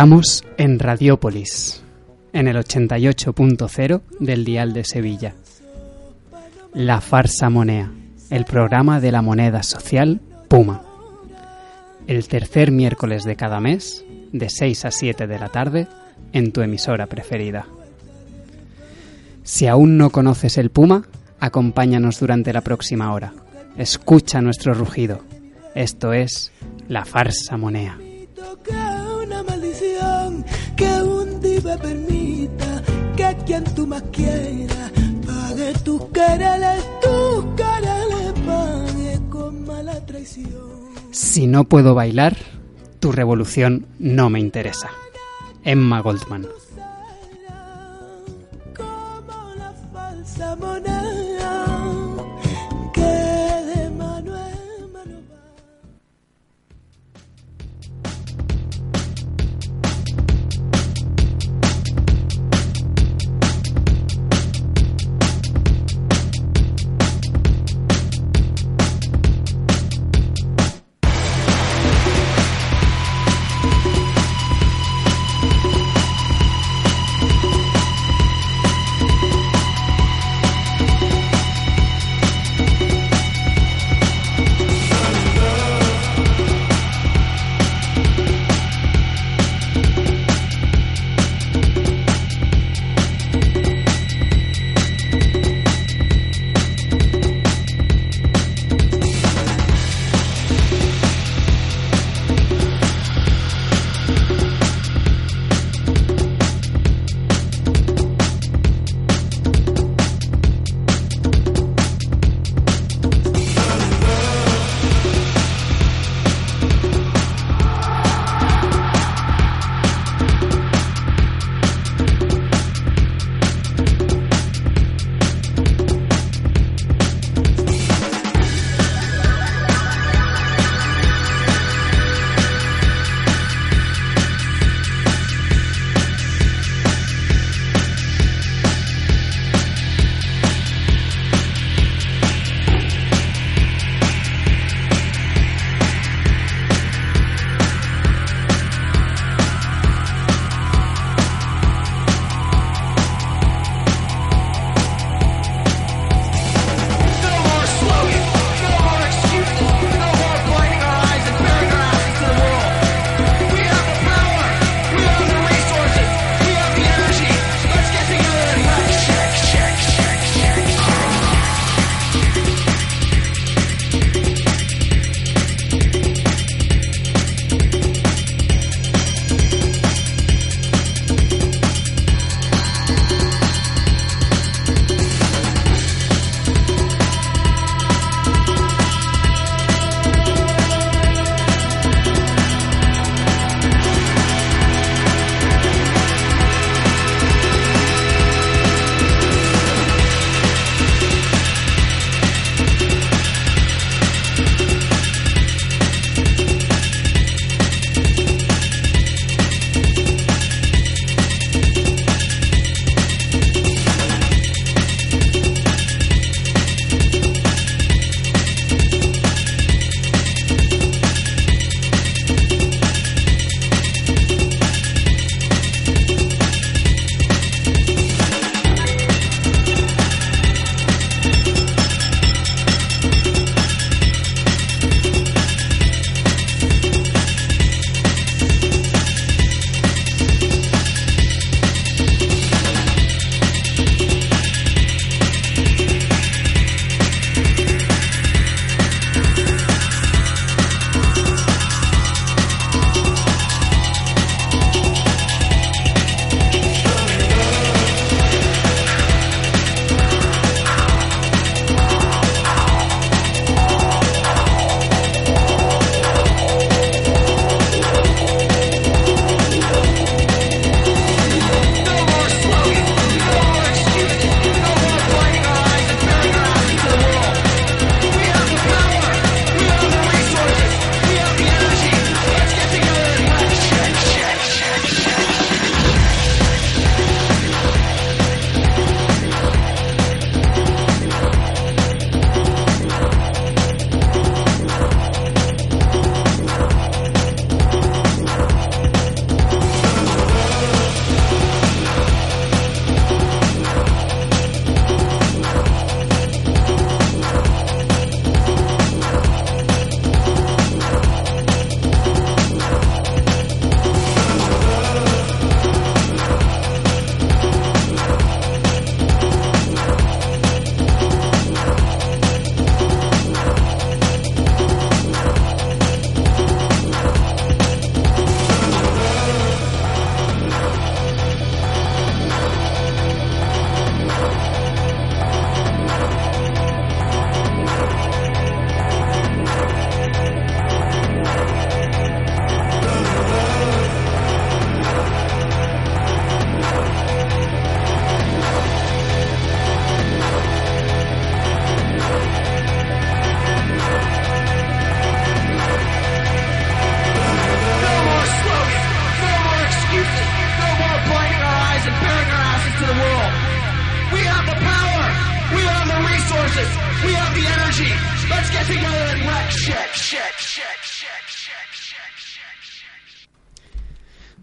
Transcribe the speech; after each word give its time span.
Estamos 0.00 0.44
en 0.56 0.78
Radiópolis, 0.78 1.82
en 2.32 2.48
el 2.48 2.56
88.0 2.56 4.00
del 4.18 4.46
Dial 4.46 4.72
de 4.72 4.82
Sevilla. 4.82 5.34
La 6.72 7.02
Farsa 7.02 7.50
Monea, 7.50 7.92
el 8.30 8.46
programa 8.46 8.98
de 8.98 9.12
la 9.12 9.20
moneda 9.20 9.62
social 9.62 10.22
Puma. 10.48 10.80
El 12.06 12.26
tercer 12.28 12.70
miércoles 12.70 13.24
de 13.24 13.36
cada 13.36 13.60
mes, 13.60 14.02
de 14.32 14.48
6 14.48 14.86
a 14.86 14.90
7 14.90 15.26
de 15.26 15.38
la 15.38 15.50
tarde, 15.50 15.86
en 16.32 16.52
tu 16.52 16.62
emisora 16.62 17.06
preferida. 17.06 17.66
Si 19.42 19.66
aún 19.66 19.98
no 19.98 20.08
conoces 20.08 20.56
el 20.56 20.70
Puma, 20.70 21.04
acompáñanos 21.40 22.20
durante 22.20 22.54
la 22.54 22.62
próxima 22.62 23.12
hora. 23.12 23.34
Escucha 23.76 24.40
nuestro 24.40 24.72
rugido. 24.72 25.20
Esto 25.74 26.14
es 26.14 26.52
La 26.88 27.04
Farsa 27.04 27.58
Monea. 27.58 27.98
Que 30.80 31.02
un 31.02 31.40
día 31.42 31.76
permita 31.76 32.82
que 33.16 33.36
quien 33.46 33.64
tú 33.74 33.86
más 33.86 34.02
quieras 34.10 34.90
pague 35.26 35.72
tus 35.84 36.02
quereres, 36.06 36.84
tus 37.02 37.44
quereres 37.60 38.32
pague 38.46 39.20
con 39.28 39.66
mala 39.66 40.06
traición. 40.06 40.90
Si 41.10 41.46
no 41.46 41.64
puedo 41.64 41.94
bailar, 41.94 42.34
tu 42.98 43.12
revolución 43.12 43.86
no 43.98 44.30
me 44.30 44.40
interesa. 44.40 44.90
Emma 45.64 46.00
Goldman. 46.00 46.46
Como 48.74 49.54
la 49.56 49.72
falsa 49.92 50.56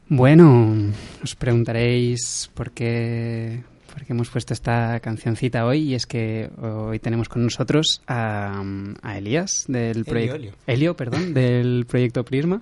Bueno, 0.09 0.93
os 1.21 1.35
preguntaréis 1.35 2.49
por 2.53 2.71
qué, 2.71 3.61
por 3.93 4.05
qué 4.05 4.13
hemos 4.13 4.29
puesto 4.29 4.53
esta 4.53 5.01
cancioncita 5.01 5.65
hoy 5.65 5.79
y 5.79 5.95
es 5.95 6.05
que 6.05 6.49
hoy 6.61 6.99
tenemos 6.99 7.27
con 7.27 7.43
nosotros 7.43 8.01
a, 8.07 8.63
a 9.01 9.17
Elías 9.17 9.65
del 9.67 10.05
proyecto 10.05 10.35
Elio. 10.37 10.53
Elio, 10.65 10.95
perdón, 10.95 11.33
del 11.33 11.85
proyecto 11.85 12.23
Prisma 12.23 12.61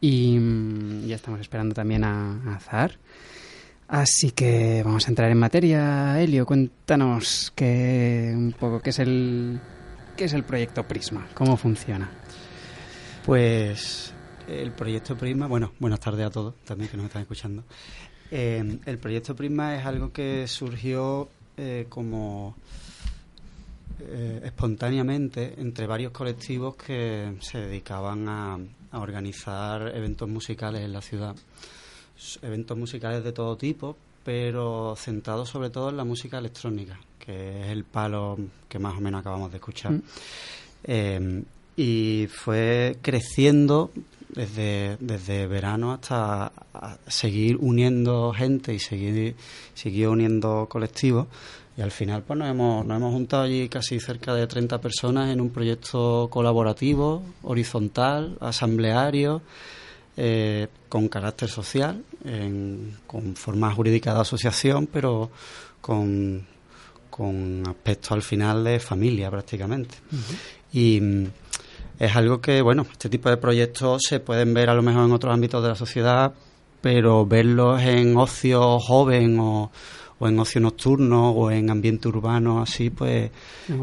y 0.00 1.06
ya 1.06 1.16
estamos 1.16 1.40
esperando 1.40 1.74
también 1.74 2.02
a, 2.02 2.54
a 2.54 2.60
Zahar. 2.60 2.98
Así 3.86 4.30
que 4.30 4.80
vamos 4.82 5.06
a 5.06 5.10
entrar 5.10 5.30
en 5.30 5.38
materia. 5.38 6.18
Elio, 6.18 6.46
cuéntanos 6.46 7.52
qué, 7.54 8.32
un 8.34 8.52
poco 8.52 8.80
qué 8.80 8.88
es 8.88 8.98
el 9.00 9.60
qué 10.16 10.24
es 10.24 10.32
el 10.32 10.44
proyecto 10.44 10.88
Prisma, 10.88 11.26
cómo 11.34 11.58
funciona. 11.58 12.10
Pues 13.24 14.12
el 14.46 14.72
proyecto 14.72 15.16
Prisma, 15.16 15.46
bueno, 15.46 15.72
buenas 15.78 15.98
tardes 15.98 16.26
a 16.26 16.30
todos 16.30 16.56
también 16.66 16.90
que 16.90 16.98
nos 16.98 17.06
están 17.06 17.22
escuchando. 17.22 17.64
Eh, 18.30 18.78
el 18.84 18.98
proyecto 18.98 19.34
Prisma 19.34 19.76
es 19.76 19.86
algo 19.86 20.12
que 20.12 20.46
surgió 20.46 21.30
eh, 21.56 21.86
como 21.88 22.54
eh, 24.00 24.42
espontáneamente 24.44 25.54
entre 25.56 25.86
varios 25.86 26.12
colectivos 26.12 26.76
que 26.76 27.34
se 27.40 27.58
dedicaban 27.60 28.28
a, 28.28 28.58
a 28.90 28.98
organizar 28.98 29.96
eventos 29.96 30.28
musicales 30.28 30.82
en 30.82 30.92
la 30.92 31.00
ciudad. 31.00 31.34
Eventos 32.42 32.76
musicales 32.76 33.24
de 33.24 33.32
todo 33.32 33.56
tipo, 33.56 33.96
pero 34.22 34.96
centrados 34.98 35.48
sobre 35.48 35.70
todo 35.70 35.88
en 35.88 35.96
la 35.96 36.04
música 36.04 36.36
electrónica, 36.36 37.00
que 37.18 37.62
es 37.62 37.68
el 37.68 37.84
palo 37.84 38.36
que 38.68 38.78
más 38.78 38.98
o 38.98 39.00
menos 39.00 39.20
acabamos 39.20 39.50
de 39.50 39.56
escuchar. 39.56 39.92
Mm. 39.92 41.42
Y 41.76 42.28
fue 42.30 42.96
creciendo 43.02 43.90
desde, 44.28 44.96
desde 45.00 45.46
verano 45.46 45.92
hasta 45.92 46.52
seguir 47.06 47.56
uniendo 47.60 48.32
gente 48.32 48.74
y 48.74 48.78
seguir 48.78 49.34
siguió 49.74 50.12
uniendo 50.12 50.66
colectivos 50.68 51.26
y 51.76 51.82
al 51.82 51.90
final 51.90 52.22
pues 52.22 52.38
nos 52.38 52.48
hemos, 52.48 52.86
nos 52.86 52.96
hemos 52.96 53.12
juntado 53.12 53.42
allí 53.44 53.68
casi 53.68 53.98
cerca 53.98 54.32
de 54.34 54.46
30 54.46 54.80
personas 54.80 55.30
en 55.32 55.40
un 55.40 55.50
proyecto 55.50 56.28
colaborativo, 56.30 57.22
horizontal, 57.42 58.36
asambleario, 58.40 59.42
eh, 60.16 60.68
con 60.88 61.08
carácter 61.08 61.48
social, 61.48 62.04
en- 62.24 62.96
con 63.08 63.34
forma 63.34 63.72
jurídica 63.74 64.14
de 64.14 64.20
asociación, 64.20 64.86
pero 64.86 65.30
con, 65.80 66.46
con 67.10 67.64
aspecto 67.66 68.14
al 68.14 68.22
final 68.22 68.62
de 68.62 68.78
familia 68.78 69.28
prácticamente. 69.30 69.96
Y 70.72 71.00
es 71.98 72.16
algo 72.16 72.40
que, 72.40 72.60
bueno, 72.62 72.86
este 72.90 73.08
tipo 73.08 73.28
de 73.30 73.36
proyectos 73.36 74.02
se 74.08 74.20
pueden 74.20 74.52
ver 74.54 74.68
a 74.70 74.74
lo 74.74 74.82
mejor 74.82 75.04
en 75.04 75.12
otros 75.12 75.32
ámbitos 75.32 75.62
de 75.62 75.68
la 75.68 75.74
sociedad, 75.76 76.32
pero 76.80 77.24
verlos 77.26 77.80
en 77.82 78.16
ocio 78.16 78.78
joven 78.80 79.38
o, 79.40 79.70
o 80.18 80.28
en 80.28 80.38
ocio 80.38 80.60
nocturno 80.60 81.30
o 81.30 81.50
en 81.50 81.70
ambiente 81.70 82.08
urbano 82.08 82.60
así, 82.62 82.90
pues 82.90 83.30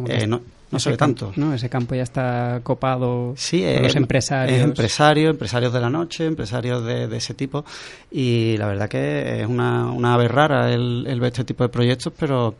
eh, 0.08 0.27
no, 0.27 0.41
no 0.72 0.80
se 0.80 0.91
campo- 0.91 0.98
tanto. 0.98 1.32
¿no? 1.36 1.53
Ese 1.53 1.68
campo 1.70 1.96
ya 1.96 2.03
está 2.03 2.60
copado 2.63 3.34
Sí, 3.36 3.62
por 3.62 3.70
es, 3.70 3.82
los 3.82 3.96
empresarios. 3.96 4.58
es 4.58 4.63
empresario, 4.63 5.30
empresarios 5.30 5.74
de 5.74 5.80
la 5.82 5.89
noche, 5.89 6.25
empresarios 6.25 6.86
de, 6.86 7.08
de 7.08 7.18
ese 7.18 7.34
tipo. 7.34 7.65
Y 8.12 8.56
la 8.58 8.68
verdad 8.68 8.88
que 8.89 9.41
es 9.41 9.48
una, 9.48 9.91
una 9.91 10.13
ave 10.13 10.27
rara 10.27 10.72
el, 10.74 11.06
el 11.08 11.20
ver 11.20 11.32
este 11.32 11.44
tipo 11.44 11.63
de 11.63 11.70
proyectos, 11.70 12.13
pero 12.18 12.56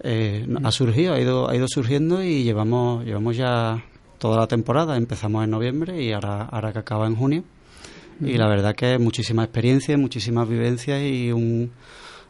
eh, 0.00 0.46
ha 0.64 0.70
surgido, 0.72 1.14
ha 1.14 1.20
ido, 1.20 1.48
ha 1.48 1.54
ido 1.56 1.68
surgiendo 1.68 2.22
y 2.22 2.42
llevamos, 2.44 3.04
llevamos 3.04 3.36
ya 3.36 3.82
toda 4.24 4.38
la 4.40 4.46
temporada. 4.46 4.96
Empezamos 4.96 5.44
en 5.44 5.50
noviembre 5.50 6.02
y 6.02 6.10
ahora, 6.12 6.44
ahora 6.44 6.72
que 6.72 6.78
acaba 6.78 7.06
en 7.06 7.14
junio. 7.14 7.44
Y 8.24 8.38
la 8.38 8.48
verdad 8.48 8.74
que 8.74 8.96
muchísima 8.98 9.44
experiencia, 9.44 9.98
muchísimas 9.98 10.48
vivencias 10.48 11.02
y 11.02 11.30
un, 11.30 11.70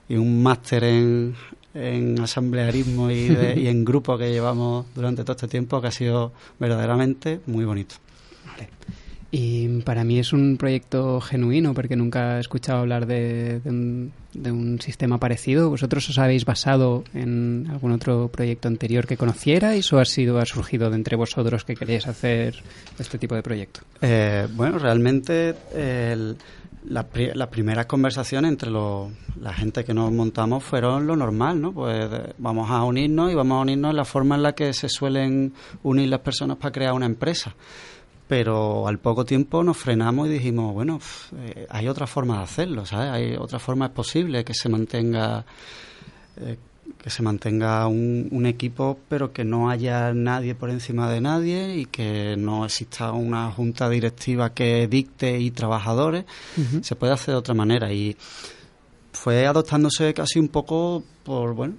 y 0.08 0.16
un 0.16 0.42
máster 0.42 0.82
en, 0.82 1.36
en 1.72 2.18
asamblearismo 2.20 3.12
y, 3.12 3.28
de- 3.28 3.60
y 3.60 3.68
en 3.68 3.84
grupo 3.84 4.18
que 4.18 4.28
llevamos 4.32 4.86
durante 4.96 5.22
todo 5.22 5.36
este 5.36 5.46
tiempo 5.46 5.80
que 5.80 5.86
ha 5.86 5.92
sido 5.92 6.32
verdaderamente 6.58 7.38
muy 7.46 7.64
bonito. 7.64 7.94
Vale. 8.44 8.70
Y 9.30 9.82
para 9.82 10.02
mí 10.02 10.18
es 10.18 10.32
un 10.32 10.56
proyecto 10.56 11.20
genuino 11.20 11.74
porque 11.74 11.94
nunca 11.94 12.38
he 12.38 12.40
escuchado 12.40 12.80
hablar 12.80 13.06
de, 13.06 13.60
de 13.60 13.70
un, 13.70 14.12
de 14.34 14.52
un 14.52 14.80
sistema 14.80 15.18
parecido. 15.18 15.70
¿Vosotros 15.70 16.08
os 16.10 16.18
habéis 16.18 16.44
basado 16.44 17.04
en 17.14 17.66
algún 17.70 17.92
otro 17.92 18.28
proyecto 18.28 18.68
anterior 18.68 19.06
que 19.06 19.16
conocierais 19.16 19.92
o 19.92 19.98
ha 19.98 20.04
sido 20.04 20.38
ha 20.38 20.46
surgido 20.46 20.90
de 20.90 20.96
entre 20.96 21.16
vosotros 21.16 21.64
que 21.64 21.74
queréis 21.74 22.06
hacer 22.06 22.62
este 22.98 23.18
tipo 23.18 23.34
de 23.34 23.42
proyecto? 23.42 23.80
Eh, 24.02 24.46
bueno, 24.52 24.78
realmente 24.78 25.54
el- 25.74 26.36
las 26.86 27.04
pri- 27.06 27.30
las 27.34 27.48
primeras 27.48 27.86
conversaciones 27.86 28.50
entre 28.50 28.70
la 28.70 29.52
gente 29.54 29.84
que 29.84 29.94
nos 29.94 30.12
montamos 30.12 30.62
fueron 30.62 31.06
lo 31.06 31.16
normal, 31.16 31.58
¿no? 31.60 31.72
Pues 31.72 32.10
vamos 32.36 32.70
a 32.70 32.84
unirnos 32.84 33.32
y 33.32 33.34
vamos 33.34 33.56
a 33.56 33.60
unirnos 33.62 33.90
en 33.92 33.96
la 33.96 34.04
forma 34.04 34.34
en 34.36 34.42
la 34.42 34.54
que 34.54 34.72
se 34.74 34.90
suelen 34.90 35.54
unir 35.82 36.10
las 36.10 36.20
personas 36.20 36.58
para 36.58 36.72
crear 36.72 36.92
una 36.92 37.06
empresa. 37.06 37.54
Pero 38.26 38.88
al 38.88 38.98
poco 38.98 39.24
tiempo 39.24 39.62
nos 39.62 39.76
frenamos 39.76 40.28
y 40.28 40.32
dijimos, 40.32 40.72
bueno, 40.72 40.98
eh, 41.36 41.66
hay 41.68 41.88
otra 41.88 42.06
forma 42.06 42.38
de 42.38 42.44
hacerlo, 42.44 42.86
¿sabes? 42.86 43.10
Hay 43.10 43.36
otra 43.36 43.58
forma, 43.58 43.86
es 43.86 43.92
posible 43.92 44.44
que 44.44 44.54
se 44.54 44.68
mantenga 44.68 45.44
eh, 46.38 46.56
que 47.04 47.10
se 47.10 47.22
mantenga 47.22 47.86
un, 47.86 48.28
un 48.30 48.46
equipo, 48.46 48.98
pero 49.08 49.32
que 49.32 49.44
no 49.44 49.68
haya 49.68 50.12
nadie 50.14 50.54
por 50.54 50.70
encima 50.70 51.10
de 51.10 51.20
nadie 51.20 51.76
y 51.76 51.84
que 51.84 52.34
no 52.38 52.64
exista 52.64 53.12
una 53.12 53.50
junta 53.50 53.88
directiva 53.88 54.54
que 54.54 54.86
dicte 54.88 55.38
y 55.38 55.50
trabajadores. 55.50 56.24
Se 56.82 56.96
puede 56.96 57.12
hacer 57.12 57.34
de 57.34 57.38
otra 57.38 57.54
manera 57.54 57.92
y 57.92 58.16
fue 59.12 59.46
adoptándose 59.46 60.14
casi 60.14 60.38
un 60.38 60.48
poco 60.48 61.02
por, 61.24 61.54
bueno, 61.54 61.74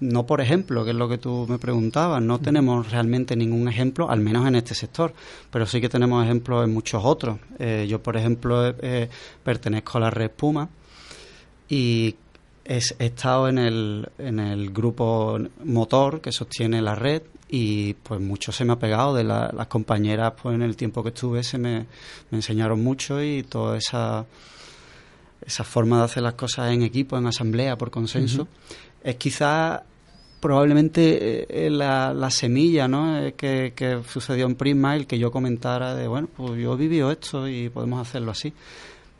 no 0.00 0.26
por 0.26 0.40
ejemplo, 0.40 0.84
que 0.84 0.90
es 0.90 0.96
lo 0.96 1.08
que 1.08 1.18
tú 1.18 1.46
me 1.48 1.58
preguntabas, 1.58 2.22
no 2.22 2.38
tenemos 2.38 2.90
realmente 2.90 3.34
ningún 3.36 3.68
ejemplo, 3.68 4.08
al 4.10 4.20
menos 4.20 4.46
en 4.46 4.54
este 4.54 4.74
sector, 4.74 5.12
pero 5.50 5.66
sí 5.66 5.80
que 5.80 5.88
tenemos 5.88 6.24
ejemplos 6.24 6.64
en 6.64 6.72
muchos 6.72 7.02
otros. 7.04 7.38
Eh, 7.58 7.86
yo, 7.88 8.02
por 8.02 8.16
ejemplo, 8.16 8.66
eh, 8.80 9.08
pertenezco 9.42 9.98
a 9.98 10.02
la 10.02 10.10
red 10.10 10.30
Puma 10.30 10.68
y 11.68 12.14
he 12.64 12.78
estado 12.98 13.48
en 13.48 13.58
el, 13.58 14.08
en 14.18 14.38
el 14.40 14.70
grupo 14.70 15.38
motor 15.64 16.20
que 16.20 16.32
sostiene 16.32 16.80
la 16.82 16.94
red 16.94 17.22
y 17.48 17.94
pues 17.94 18.20
mucho 18.20 18.50
se 18.50 18.64
me 18.64 18.72
ha 18.72 18.78
pegado 18.78 19.14
de 19.14 19.22
la- 19.22 19.52
las 19.56 19.68
compañeras 19.68 20.32
pues 20.42 20.54
en 20.56 20.62
el 20.62 20.74
tiempo 20.76 21.02
que 21.04 21.10
estuve 21.10 21.44
se 21.44 21.58
me, 21.58 21.86
me 22.30 22.38
enseñaron 22.38 22.82
mucho 22.82 23.22
y 23.22 23.44
toda 23.44 23.76
esa 23.78 24.26
esa 25.46 25.62
forma 25.62 25.98
de 25.98 26.04
hacer 26.06 26.22
las 26.24 26.34
cosas 26.34 26.72
en 26.72 26.82
equipo, 26.82 27.16
en 27.16 27.26
asamblea, 27.26 27.78
por 27.78 27.90
consenso, 27.90 28.48
es 29.06 29.14
quizá 29.16 29.84
probablemente 30.40 31.40
eh, 31.42 31.46
eh, 31.48 31.70
la, 31.70 32.12
la 32.12 32.28
semilla 32.30 32.88
¿no? 32.88 33.18
Eh, 33.18 33.34
que, 33.34 33.72
que 33.74 34.00
sucedió 34.08 34.46
en 34.46 34.56
Prisma 34.56 34.96
el 34.96 35.06
que 35.06 35.16
yo 35.18 35.30
comentara 35.30 35.94
de, 35.94 36.08
bueno, 36.08 36.28
pues 36.36 36.60
yo 36.60 36.74
he 36.74 36.76
vivido 36.76 37.12
esto 37.12 37.48
y 37.48 37.68
podemos 37.68 38.00
hacerlo 38.00 38.32
así. 38.32 38.52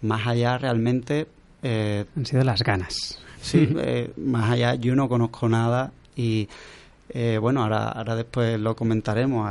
Más 0.02 0.26
allá 0.26 0.58
realmente, 0.58 1.28
eh, 1.62 2.04
Han 2.16 2.26
sido 2.26 2.42
las 2.42 2.62
ganas. 2.64 3.20
sí, 3.40 3.68
eh, 3.78 4.10
más 4.16 4.50
allá 4.50 4.74
yo 4.74 4.96
no 4.96 5.08
conozco 5.08 5.48
nada 5.48 5.92
y 6.16 6.48
eh, 7.10 7.38
bueno, 7.40 7.62
ahora, 7.62 7.88
ahora 7.88 8.16
después 8.16 8.58
lo 8.58 8.74
comentaremos. 8.74 9.48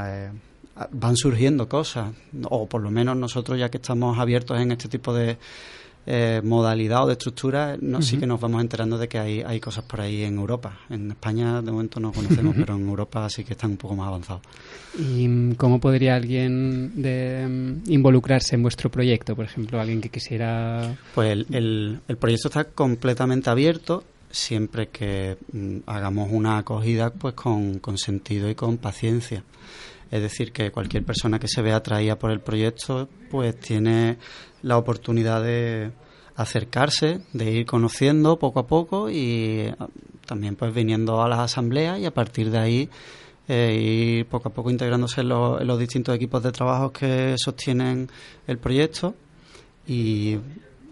van 0.91 1.15
surgiendo 1.15 1.69
cosas, 1.69 2.11
o 2.49 2.67
por 2.67 2.81
lo 2.81 2.91
menos 2.91 3.15
nosotros 3.15 3.57
ya 3.57 3.69
que 3.69 3.77
estamos 3.77 4.19
abiertos 4.19 4.59
en 4.59 4.73
este 4.73 4.89
tipo 4.89 5.13
de 5.13 5.37
eh, 6.07 6.41
modalidad 6.43 7.03
o 7.03 7.07
de 7.07 7.13
estructura, 7.13 7.77
no, 7.81 8.01
sí 8.01 8.17
que 8.17 8.27
nos 8.27 8.39
vamos 8.39 8.61
enterando 8.61 8.97
de 8.97 9.07
que 9.07 9.17
hay, 9.17 9.41
hay 9.41 9.59
cosas 9.59 9.83
por 9.85 10.01
ahí 10.01 10.23
en 10.23 10.37
Europa. 10.37 10.77
En 10.89 11.09
España 11.11 11.61
de 11.61 11.71
momento 11.71 11.99
no 11.99 12.11
conocemos, 12.11 12.55
pero 12.55 12.75
en 12.75 12.87
Europa 12.87 13.27
sí 13.29 13.43
que 13.43 13.53
están 13.53 13.71
un 13.71 13.77
poco 13.77 13.95
más 13.95 14.07
avanzados. 14.07 14.41
¿Y 14.99 15.27
mm, 15.27 15.55
cómo 15.55 15.79
podría 15.79 16.15
alguien 16.15 16.91
de, 17.01 17.47
mm, 17.85 17.91
involucrarse 17.91 18.55
en 18.55 18.61
vuestro 18.63 18.89
proyecto? 18.91 19.35
Por 19.35 19.45
ejemplo, 19.45 19.79
alguien 19.81 19.99
que 20.01 20.09
quisiera... 20.09 20.95
Pues 21.15 21.31
el, 21.31 21.45
el- 21.51 21.99
el 22.07 22.17
proyecto 22.17 22.49
está 22.49 22.65
completamente 22.65 23.49
abierto 23.49 24.03
siempre 24.29 24.87
que 24.89 25.37
mm, 25.53 25.77
hagamos 25.85 26.29
una 26.31 26.57
acogida 26.57 27.09
pues 27.11 27.33
con, 27.35 27.79
con 27.79 27.97
sentido 27.97 28.49
y 28.49 28.55
con 28.55 28.77
paciencia. 28.77 29.43
Es 30.11 30.21
decir, 30.21 30.51
que 30.51 30.71
cualquier 30.71 31.03
persona 31.03 31.39
que 31.39 31.47
se 31.47 31.61
vea 31.61 31.77
atraída 31.77 32.17
por 32.17 32.31
el 32.31 32.39
proyecto 32.39 33.09
pues 33.29 33.59
tiene 33.59 34.17
la 34.61 34.77
oportunidad 34.77 35.43
de 35.43 35.91
acercarse, 36.35 37.21
de 37.33 37.51
ir 37.51 37.65
conociendo 37.65 38.37
poco 38.37 38.59
a 38.59 38.67
poco 38.67 39.09
y 39.09 39.71
ah, 39.79 39.87
también 40.25 40.55
pues 40.55 40.73
viniendo 40.73 41.21
a 41.21 41.29
las 41.29 41.39
asambleas 41.39 41.99
y 41.99 42.05
a 42.05 42.13
partir 42.13 42.51
de 42.51 42.57
ahí 42.57 42.89
eh, 43.47 44.19
ir 44.19 44.25
poco 44.25 44.49
a 44.49 44.53
poco 44.53 44.69
integrándose 44.69 45.21
en 45.21 45.29
los, 45.29 45.61
en 45.61 45.67
los 45.67 45.79
distintos 45.79 46.15
equipos 46.15 46.41
de 46.43 46.51
trabajo 46.51 46.91
que 46.91 47.35
sostienen 47.37 48.09
el 48.47 48.57
proyecto. 48.57 49.15
Y 49.87 50.37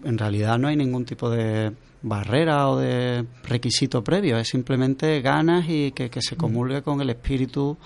en 0.04 0.18
realidad 0.18 0.58
no 0.60 0.68
hay 0.68 0.76
ningún 0.76 1.04
tipo 1.04 1.30
de 1.30 1.72
barrera 2.04 2.70
o 2.70 2.78
de 2.78 3.26
requisito 3.44 4.04
previo, 4.04 4.38
es 4.38 4.50
simplemente 4.50 5.22
ganas 5.22 5.66
y 5.68 5.92
que, 5.94 6.10
que 6.10 6.22
se 6.22 6.36
comulgue 6.36 6.82
con 6.82 7.00
el 7.02 7.10
espíritu 7.10 7.78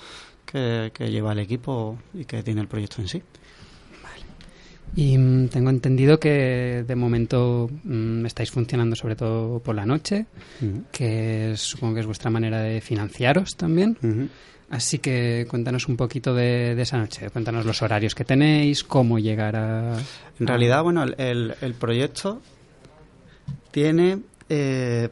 que, 0.51 0.91
que 0.93 1.11
lleva 1.11 1.33
el 1.33 1.39
equipo 1.39 1.99
y 2.13 2.25
que 2.25 2.41
tiene 2.41 2.61
el 2.61 2.67
proyecto 2.67 3.01
en 3.01 3.07
sí. 3.07 3.21
Y 4.95 5.17
mm, 5.17 5.49
tengo 5.49 5.69
entendido 5.69 6.19
que 6.19 6.83
de 6.87 6.95
momento 6.95 7.69
mm, 7.83 8.25
estáis 8.25 8.49
funcionando 8.49 8.95
sobre 8.95 9.15
todo 9.15 9.59
por 9.59 9.75
la 9.75 9.85
noche, 9.85 10.25
Ujú. 10.61 10.83
que 10.91 11.51
es- 11.51 11.61
supongo 11.61 11.95
que 11.95 11.99
es 11.99 12.05
vuestra 12.05 12.31
manera 12.31 12.61
de 12.61 12.81
financiaros 12.81 13.55
también. 13.57 13.97
Así 14.69 14.99
que 14.99 15.45
cuéntanos 15.49 15.87
un 15.87 15.95
poquito 15.97 16.33
de, 16.33 16.73
de 16.75 16.81
esa 16.81 16.97
noche, 16.97 17.29
cuéntanos 17.29 17.65
los 17.65 17.81
horarios 17.81 18.15
que 18.15 18.25
tenéis, 18.25 18.83
cómo 18.83 19.19
llegar 19.19 19.55
a... 19.55 19.97
En 20.39 20.47
realidad, 20.47 20.83
bueno, 20.83 21.03
el, 21.03 21.15
el- 21.19 21.55
el 21.61 21.73
proyecto 21.73 22.41
tiene 23.71 24.19
eh, 24.49 25.09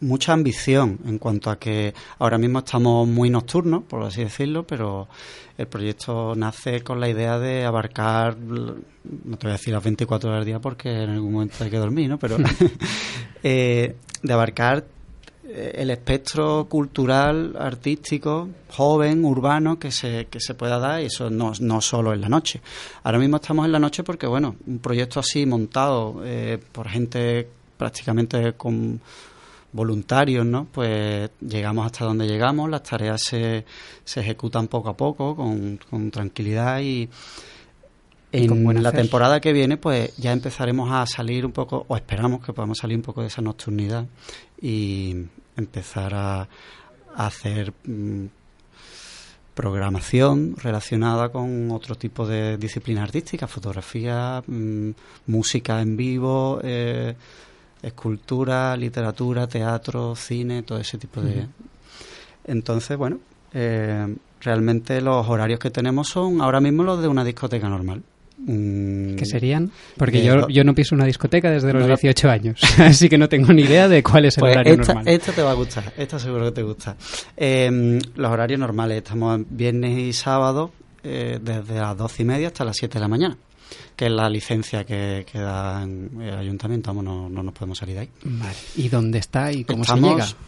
mucha 0.00 0.32
ambición 0.32 0.98
en 1.06 1.18
cuanto 1.18 1.50
a 1.50 1.58
que 1.58 1.94
ahora 2.18 2.38
mismo 2.38 2.60
estamos 2.60 3.08
muy 3.08 3.30
nocturnos, 3.30 3.84
por 3.84 4.02
así 4.02 4.22
decirlo, 4.22 4.66
pero 4.66 5.08
el 5.56 5.66
proyecto 5.66 6.34
nace 6.34 6.82
con 6.82 7.00
la 7.00 7.08
idea 7.08 7.38
de 7.38 7.64
abarcar, 7.64 8.36
no 8.36 9.36
te 9.36 9.46
voy 9.46 9.50
a 9.50 9.52
decir 9.52 9.72
las 9.72 9.82
24 9.82 10.28
horas 10.28 10.40
al 10.40 10.46
día 10.46 10.60
porque 10.60 10.90
en 10.90 11.10
algún 11.10 11.32
momento 11.32 11.56
hay 11.64 11.70
que 11.70 11.78
dormir, 11.78 12.08
¿no? 12.08 12.18
Pero 12.18 12.36
eh, 13.42 13.96
de 14.22 14.32
abarcar 14.32 14.84
eh, 15.48 15.72
el 15.76 15.90
espectro 15.90 16.66
cultural, 16.68 17.56
artístico, 17.58 18.48
joven, 18.68 19.24
urbano 19.24 19.78
que 19.78 19.92
se, 19.92 20.26
que 20.26 20.40
se 20.40 20.54
pueda 20.54 20.78
dar 20.78 21.00
y 21.00 21.06
eso 21.06 21.30
no, 21.30 21.52
no 21.60 21.80
solo 21.80 22.12
en 22.12 22.20
la 22.20 22.28
noche. 22.28 22.60
Ahora 23.04 23.18
mismo 23.18 23.36
estamos 23.36 23.64
en 23.64 23.72
la 23.72 23.78
noche 23.78 24.02
porque, 24.02 24.26
bueno, 24.26 24.56
un 24.66 24.80
proyecto 24.80 25.20
así 25.20 25.46
montado 25.46 26.20
eh, 26.24 26.58
por 26.72 26.88
gente 26.88 27.48
prácticamente 27.76 28.54
con 28.54 29.00
voluntarios, 29.76 30.44
¿no? 30.44 30.66
Pues 30.72 31.30
llegamos 31.40 31.86
hasta 31.86 32.04
donde 32.04 32.26
llegamos, 32.26 32.68
las 32.68 32.82
tareas 32.82 33.22
se, 33.22 33.64
se 34.04 34.20
ejecutan 34.20 34.68
poco 34.68 34.88
a 34.88 34.96
poco, 34.96 35.36
con, 35.36 35.78
con 35.90 36.10
tranquilidad 36.10 36.80
y 36.80 37.08
en 38.32 38.82
la 38.82 38.92
temporada 38.92 39.40
que 39.40 39.52
viene, 39.52 39.76
pues 39.76 40.16
ya 40.16 40.32
empezaremos 40.32 40.90
a 40.90 41.06
salir 41.06 41.46
un 41.46 41.52
poco, 41.52 41.84
o 41.88 41.96
esperamos 41.96 42.44
que 42.44 42.52
podamos 42.52 42.78
salir 42.78 42.96
un 42.96 43.02
poco 43.02 43.22
de 43.22 43.28
esa 43.28 43.40
nocturnidad 43.40 44.06
y 44.60 45.14
empezar 45.56 46.14
a, 46.14 46.40
a 46.42 47.26
hacer 47.26 47.72
mm, 47.84 48.26
programación 49.54 50.54
relacionada 50.56 51.30
con 51.30 51.70
otro 51.70 51.94
tipo 51.94 52.26
de 52.26 52.58
disciplinas 52.58 53.04
artísticas, 53.04 53.50
fotografía, 53.50 54.42
mm, 54.46 54.90
música 55.28 55.80
en 55.80 55.96
vivo, 55.96 56.60
eh, 56.62 57.14
escultura, 57.86 58.76
literatura, 58.76 59.46
teatro, 59.46 60.14
cine, 60.16 60.62
todo 60.62 60.78
ese 60.78 60.98
tipo 60.98 61.20
de... 61.20 61.46
Entonces, 62.44 62.96
bueno, 62.96 63.18
eh, 63.54 64.14
realmente 64.40 65.00
los 65.00 65.28
horarios 65.28 65.58
que 65.58 65.70
tenemos 65.70 66.08
son 66.08 66.40
ahora 66.40 66.60
mismo 66.60 66.82
los 66.82 67.00
de 67.00 67.08
una 67.08 67.24
discoteca 67.24 67.68
normal. 67.68 68.02
Mm, 68.38 69.14
¿Qué 69.16 69.24
serían? 69.24 69.70
Porque 69.96 70.18
de 70.18 70.24
yo, 70.24 70.48
yo 70.48 70.62
no 70.62 70.74
piso 70.74 70.94
una 70.94 71.06
discoteca 71.06 71.50
desde 71.50 71.72
los 71.72 71.80
No, 71.82 71.88
18 71.88 72.28
años, 72.28 72.60
así 72.78 73.08
que 73.08 73.16
no 73.16 73.28
tengo 73.30 73.50
ni 73.52 73.62
idea 73.62 73.88
de 73.88 74.02
cuál 74.02 74.26
es 74.26 74.36
el 74.36 74.40
Pues 74.40 74.52
horario 74.52 74.74
esta, 74.74 74.94
normal. 74.94 75.08
esta 75.14 75.32
te 75.32 75.42
va 75.42 75.52
a 75.52 75.54
gustar, 75.54 75.92
esta 75.96 76.18
seguro 76.18 76.44
que 76.44 76.52
te 76.52 76.62
gusta. 76.62 76.96
Eh, 77.36 77.98
los 78.14 78.30
horarios 78.30 78.60
normales, 78.60 78.98
estamos 78.98 79.40
viernes 79.48 79.96
y 79.98 80.12
sábado 80.12 80.70
eh, 81.02 81.38
desde 81.40 81.76
las 81.76 81.96
doce 81.96 82.24
y 82.24 82.26
media 82.26 82.48
hasta 82.48 82.64
las 82.64 82.76
7 82.76 82.94
de 82.94 83.00
la 83.00 83.08
mañana, 83.08 83.38
que 83.96 84.06
es 84.06 84.12
la 84.12 84.28
licencia 84.28 84.84
que, 84.84 85.24
que 85.30 85.38
da 85.38 85.82
el 85.82 86.34
ayuntamiento, 86.38 86.90
vamos, 86.90 87.04
no, 87.04 87.28
no 87.30 87.42
nos 87.42 87.54
podemos 87.54 87.78
salir 87.78 87.94
de 87.94 88.00
ahí. 88.02 88.10
Vale. 88.24 88.54
¿Y 88.76 88.88
dónde 88.88 89.18
está 89.18 89.50
y 89.52 89.64
cómo 89.64 89.82
estamos, 89.82 90.10
se 90.10 90.14
llega? 90.32 90.38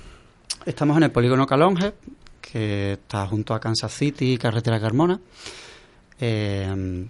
Estamos 0.67 0.97
en 0.99 1.05
el 1.05 1.11
polígono 1.11 1.47
Calonge, 1.47 1.95
que 2.41 2.93
está 2.93 3.27
junto 3.27 3.55
a 3.55 3.61
Kansas 3.61 3.93
City 3.93 4.35
y 4.35 4.39
Carretera 4.39 4.79
Carmona. 4.79 5.19
Eh, 6.21 7.07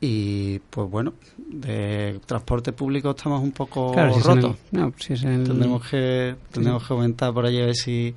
y 0.00 0.58
pues 0.58 0.90
bueno, 0.90 1.14
de 1.38 2.20
transporte 2.26 2.72
público 2.72 3.10
estamos 3.10 3.42
un 3.42 3.52
poco 3.52 3.92
Claro, 3.92 4.12
si 4.12 4.20
es 4.20 4.26
en 4.26 4.30
el- 4.32 4.42
rotos. 4.42 4.56
no, 4.72 4.92
si 4.98 5.12
es 5.14 5.22
el- 5.24 5.44
Tendremos 5.44 5.88
que 5.88 6.36
tendremos 6.52 6.86
que 6.86 6.92
aumentar 6.92 7.32
por 7.32 7.46
allí 7.46 7.60
a 7.62 7.66
ver 7.66 7.74
si 7.76 8.14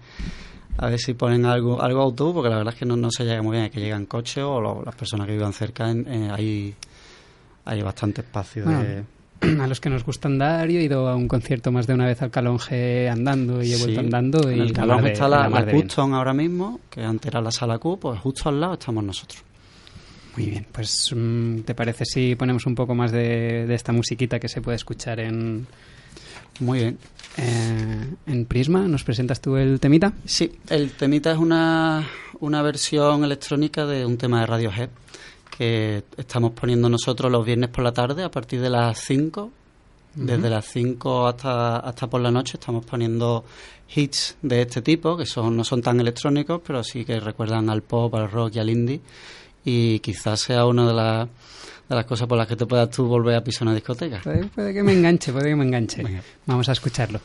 a 0.77 0.89
ver 0.89 0.99
si 0.99 1.13
ponen 1.13 1.45
algo 1.45 1.81
algo 1.81 2.01
autobús 2.01 2.33
porque 2.35 2.49
la 2.49 2.57
verdad 2.57 2.73
es 2.73 2.79
que 2.79 2.85
no, 2.85 2.97
no 2.97 3.09
se 3.11 3.23
llega 3.23 3.41
muy 3.41 3.53
bien, 3.53 3.63
hay 3.65 3.69
que 3.69 3.79
llegan 3.79 4.05
coches 4.07 4.43
o 4.43 4.59
lo- 4.59 4.83
las 4.83 4.93
personas 4.95 5.25
que 5.25 5.33
vivan 5.33 5.53
cerca 5.53 5.89
en, 5.89 6.05
en- 6.11 6.31
hay 6.31 6.75
hay 7.65 7.81
bastante 7.81 8.21
espacio 8.21 8.65
de 8.65 9.03
a 9.61 9.67
los 9.67 9.79
que 9.79 9.89
nos 9.89 10.03
gusta 10.03 10.27
andar, 10.27 10.67
yo 10.69 10.79
he 10.79 10.83
ido 10.83 11.07
a 11.07 11.15
un 11.15 11.27
concierto 11.27 11.71
más 11.71 11.87
de 11.87 11.93
una 11.93 12.05
vez 12.05 12.21
al 12.21 12.29
Calonge 12.31 13.07
andando 13.09 13.63
y 13.63 13.71
he 13.71 13.77
vuelto 13.77 13.99
Sí. 14.01 14.05
andando. 14.05 14.51
Y 14.51 14.55
en 14.55 14.59
el 14.61 14.73
de- 14.73 15.11
está 15.13 15.27
la, 15.29 15.47
la. 15.49 15.65
Custom 15.71 16.13
ahora 16.13 16.33
mismo, 16.33 16.79
que 16.89 17.03
antes 17.03 17.27
era 17.27 17.39
la 17.41 17.51
sala 17.51 17.77
Q, 17.77 17.99
pues 17.99 18.19
justo 18.19 18.49
al 18.49 18.59
lado 18.59 18.73
estamos 18.73 19.03
nosotros. 19.03 19.41
Muy 20.35 20.45
bien, 20.47 20.65
pues 20.71 21.13
mm, 21.15 21.59
¿te 21.61 21.73
parece 21.73 22.05
si 22.05 22.35
ponemos 22.35 22.65
un 22.65 22.75
poco 22.75 22.93
más 22.95 23.11
de, 23.11 23.65
de 23.65 23.75
esta 23.75 23.91
musiquita 23.93 24.39
que 24.39 24.47
se 24.49 24.61
puede 24.61 24.75
escuchar 24.75 25.19
en, 25.19 25.65
Muy 26.59 26.79
bien. 26.79 26.97
eh, 27.37 28.05
en 28.27 28.45
Prisma? 28.45 28.87
¿Nos 28.87 29.03
presentas 29.03 29.41
tú 29.41 29.55
el 29.57 29.79
temita? 29.79 30.13
Sí, 30.25 30.51
el 30.69 30.91
temita 30.91 31.31
es 31.31 31.37
una, 31.37 32.05
una 32.41 32.61
versión 32.61 33.23
electrónica 33.23 33.85
de 33.85 34.05
un 34.05 34.17
tema 34.17 34.41
de 34.41 34.45
Radiohead 34.45 34.89
que 35.59 36.05
estamos 36.15 36.53
poniendo 36.53 36.87
nosotros 36.87 37.29
los 37.29 37.45
viernes 37.45 37.69
por 37.69 37.83
la 37.83 37.91
tarde 37.91 38.23
a 38.23 38.31
partir 38.31 38.61
de 38.61 38.69
las 38.69 38.97
5. 38.99 39.51
Desde 40.15 40.49
las 40.49 40.65
5 40.65 41.27
hasta, 41.27 41.77
hasta 41.79 42.07
por 42.07 42.21
la 42.21 42.31
noche 42.31 42.53
estamos 42.53 42.85
poniendo 42.85 43.43
hits 43.93 44.37
de 44.41 44.61
este 44.61 44.81
tipo, 44.81 45.17
que 45.17 45.25
son 45.25 45.57
no 45.57 45.65
son 45.65 45.81
tan 45.81 45.99
electrónicos, 45.99 46.61
pero 46.65 46.81
sí 46.81 47.03
que 47.03 47.19
recuerdan 47.19 47.69
al 47.69 47.83
pop, 47.83 48.15
al 48.15 48.31
rock 48.31 48.55
y 48.55 48.59
al 48.59 48.69
indie. 48.69 49.01
Y 49.65 49.99
quizás 49.99 50.39
sea 50.39 50.65
una 50.65 50.87
de, 50.87 50.93
las 50.93 51.27
de 51.89 51.95
las 51.95 52.05
cosas 52.05 52.25
por 52.27 52.37
las 52.37 52.47
que 52.47 52.55
te 52.55 52.65
puedas 52.65 52.89
tú 52.89 53.05
volver 53.05 53.35
a 53.35 53.43
pisar 53.43 53.63
una 53.63 53.75
discoteca. 53.75 54.21
Puede, 54.23 54.45
puede 54.45 54.73
que 54.73 54.81
me 54.81 54.93
enganche, 54.93 55.33
puede 55.33 55.49
que 55.49 55.55
me 55.57 55.65
enganche. 55.65 56.03
Venga. 56.03 56.23
Vamos 56.45 56.69
a 56.69 56.71
escucharlo. 56.71 57.19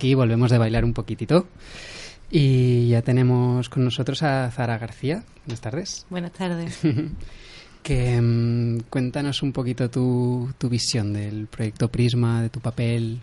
Aquí, 0.00 0.14
volvemos 0.14 0.50
de 0.50 0.56
bailar 0.56 0.82
un 0.82 0.94
poquitito. 0.94 1.46
Y 2.30 2.88
ya 2.88 3.02
tenemos 3.02 3.68
con 3.68 3.84
nosotros 3.84 4.22
a 4.22 4.50
Zara 4.50 4.78
García. 4.78 5.24
Buenas 5.44 5.60
tardes. 5.60 6.06
Buenas 6.08 6.32
tardes. 6.32 6.78
que 7.82 8.18
mm, 8.18 8.88
cuéntanos 8.88 9.42
un 9.42 9.52
poquito 9.52 9.90
tu, 9.90 10.50
tu 10.56 10.70
visión 10.70 11.12
del 11.12 11.48
proyecto 11.48 11.88
Prisma, 11.88 12.40
de 12.40 12.48
tu 12.48 12.60
papel. 12.60 13.20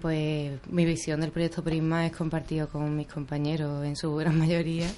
Pues 0.00 0.58
mi 0.68 0.84
visión 0.84 1.20
del 1.20 1.30
proyecto 1.30 1.62
Prisma 1.62 2.06
es 2.06 2.12
compartido 2.12 2.68
con 2.68 2.96
mis 2.96 3.06
compañeros 3.06 3.84
en 3.84 3.94
su 3.94 4.12
gran 4.16 4.36
mayoría. 4.36 4.88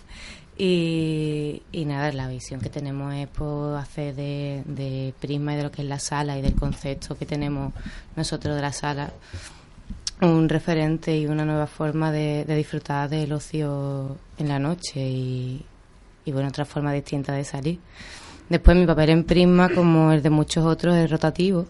Y, 0.57 1.61
y 1.73 1.85
nada, 1.85 2.11
la 2.13 2.29
visión 2.29 2.63
que 2.63 2.71
tenemos 2.71 3.13
es 3.13 3.29
por 3.29 3.77
hacer 3.77 4.15
de, 4.15 4.63
de 4.65 5.13
Prisma 5.21 5.53
y 5.53 5.57
de 5.59 5.65
lo 5.65 5.71
que 5.71 5.83
es 5.83 5.89
la 5.89 5.99
sala 5.99 6.39
y 6.39 6.41
del 6.41 6.55
concepto 6.55 7.19
que 7.19 7.27
tenemos 7.27 7.75
nosotros 8.17 8.57
de 8.57 8.63
la 8.63 8.73
sala 8.73 9.13
un 10.21 10.49
referente 10.49 11.17
y 11.17 11.27
una 11.27 11.45
nueva 11.45 11.67
forma 11.67 12.11
de, 12.11 12.45
de 12.45 12.57
disfrutar 12.57 13.09
del 13.09 13.33
ocio 13.33 14.17
en 14.39 14.49
la 14.49 14.59
noche 14.59 15.01
y, 15.01 15.65
y, 16.25 16.33
bueno, 16.33 16.49
otra 16.49 16.65
forma 16.65 16.93
distinta 16.93 17.33
de 17.35 17.45
salir. 17.45 17.79
Después 18.49 18.77
mi 18.77 18.87
papel 18.87 19.11
en 19.11 19.25
Prisma, 19.25 19.69
como 19.69 20.13
el 20.13 20.23
de 20.23 20.31
muchos 20.31 20.65
otros, 20.65 20.95
es 20.95 21.11
rotativo. 21.11 21.67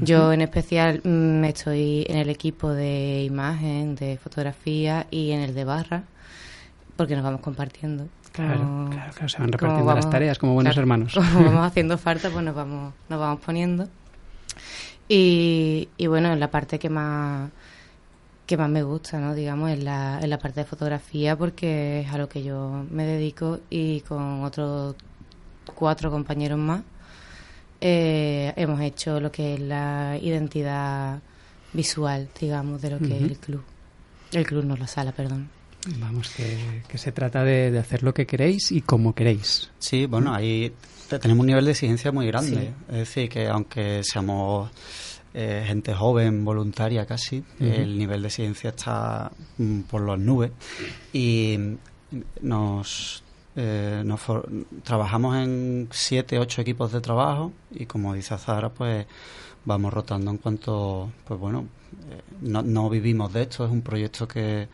Yo 0.00 0.32
en 0.32 0.42
especial 0.42 1.00
mm, 1.02 1.42
estoy 1.44 2.06
en 2.08 2.18
el 2.18 2.30
equipo 2.30 2.70
de 2.72 3.24
imagen, 3.24 3.96
de 3.96 4.16
fotografía 4.16 5.06
y 5.10 5.32
en 5.32 5.40
el 5.40 5.54
de 5.54 5.64
barra, 5.64 6.04
porque 6.96 7.16
nos 7.16 7.24
vamos 7.24 7.40
compartiendo. 7.40 8.06
Claro, 8.32 8.60
Como- 8.60 8.90
claro, 8.90 9.12
claro, 9.12 9.28
se 9.28 9.38
van 9.38 9.50
repartiendo 9.52 9.84
vamos- 9.86 10.04
las 10.04 10.10
tareas 10.12 10.38
como 10.38 10.54
buenos 10.54 10.72
claro, 10.74 10.82
hermanos. 10.84 11.14
Como 11.14 11.44
vamos 11.50 11.66
haciendo 11.66 11.98
falta, 11.98 12.30
pues 12.30 12.44
nos 12.44 12.54
vamos, 12.54 12.94
nos 13.08 13.18
vamos 13.18 13.40
poniendo. 13.44 13.88
Y, 15.08 15.88
y 15.96 16.06
bueno, 16.06 16.34
la 16.36 16.50
parte 16.50 16.78
que 16.78 16.88
más 16.88 17.50
que 18.50 18.56
más 18.56 18.68
me 18.68 18.82
gusta, 18.82 19.18
¿no? 19.20 19.32
Digamos, 19.34 19.70
es 19.70 19.82
la, 19.82 20.18
es 20.20 20.28
la 20.28 20.38
parte 20.38 20.60
de 20.60 20.66
fotografía 20.66 21.36
porque 21.36 22.00
es 22.00 22.08
a 22.12 22.18
lo 22.18 22.28
que 22.28 22.42
yo 22.42 22.84
me 22.90 23.04
dedico 23.06 23.60
y 23.70 24.00
con 24.00 24.42
otros 24.44 24.96
cuatro 25.74 26.10
compañeros 26.10 26.58
más 26.58 26.82
eh, 27.80 28.52
hemos 28.56 28.80
hecho 28.80 29.20
lo 29.20 29.30
que 29.30 29.54
es 29.54 29.60
la 29.60 30.18
identidad 30.20 31.20
visual, 31.72 32.28
digamos, 32.40 32.82
de 32.82 32.90
lo 32.90 32.98
que 32.98 33.16
es 33.16 33.22
el 33.22 33.38
club. 33.38 33.62
El 34.32 34.44
club, 34.46 34.64
no 34.64 34.76
la 34.76 34.86
sala, 34.86 35.12
perdón. 35.12 35.48
Vamos, 35.98 36.28
que, 36.30 36.82
que 36.88 36.98
se 36.98 37.10
trata 37.12 37.42
de, 37.44 37.70
de 37.70 37.78
hacer 37.78 38.02
lo 38.02 38.12
que 38.12 38.26
queréis 38.26 38.70
y 38.72 38.82
como 38.82 39.14
queréis. 39.14 39.70
Sí, 39.78 40.06
bueno, 40.06 40.34
ahí 40.34 40.72
te- 41.08 41.18
tenemos 41.18 41.40
un 41.42 41.46
nivel 41.46 41.64
de 41.64 41.70
exigencia 41.70 42.12
muy 42.12 42.26
grande. 42.26 42.60
Sí. 42.60 42.84
Es 42.88 42.96
decir, 42.98 43.28
que 43.30 43.48
aunque 43.48 44.02
seamos 44.04 44.70
eh, 45.34 45.64
gente 45.66 45.94
joven, 45.94 46.44
voluntaria 46.44 47.06
casi, 47.06 47.44
el 47.60 47.96
nivel 47.98 48.22
de 48.22 48.28
exigencia 48.28 48.70
está 48.70 49.30
mm, 49.58 49.80
por 49.82 50.02
las 50.06 50.18
nubes. 50.18 50.50
Y 51.12 51.56
nos, 52.42 53.22
eh, 53.56 54.02
nos 54.04 54.20
for- 54.20 54.48
trabajamos 54.82 55.36
en 55.36 55.88
siete, 55.90 56.38
ocho 56.38 56.60
equipos 56.62 56.92
de 56.92 57.00
trabajo 57.00 57.52
y 57.72 57.86
como 57.86 58.14
dice 58.14 58.36
Zara, 58.38 58.68
pues 58.70 59.06
vamos 59.64 59.92
rotando 59.92 60.30
en 60.30 60.38
cuanto, 60.38 61.10
pues 61.26 61.38
bueno, 61.38 61.66
eh, 62.10 62.20
no, 62.42 62.62
no 62.62 62.88
vivimos 62.88 63.32
de 63.32 63.42
esto, 63.42 63.64
es 63.64 63.70
un 63.70 63.82
proyecto 63.82 64.26
que 64.26 64.68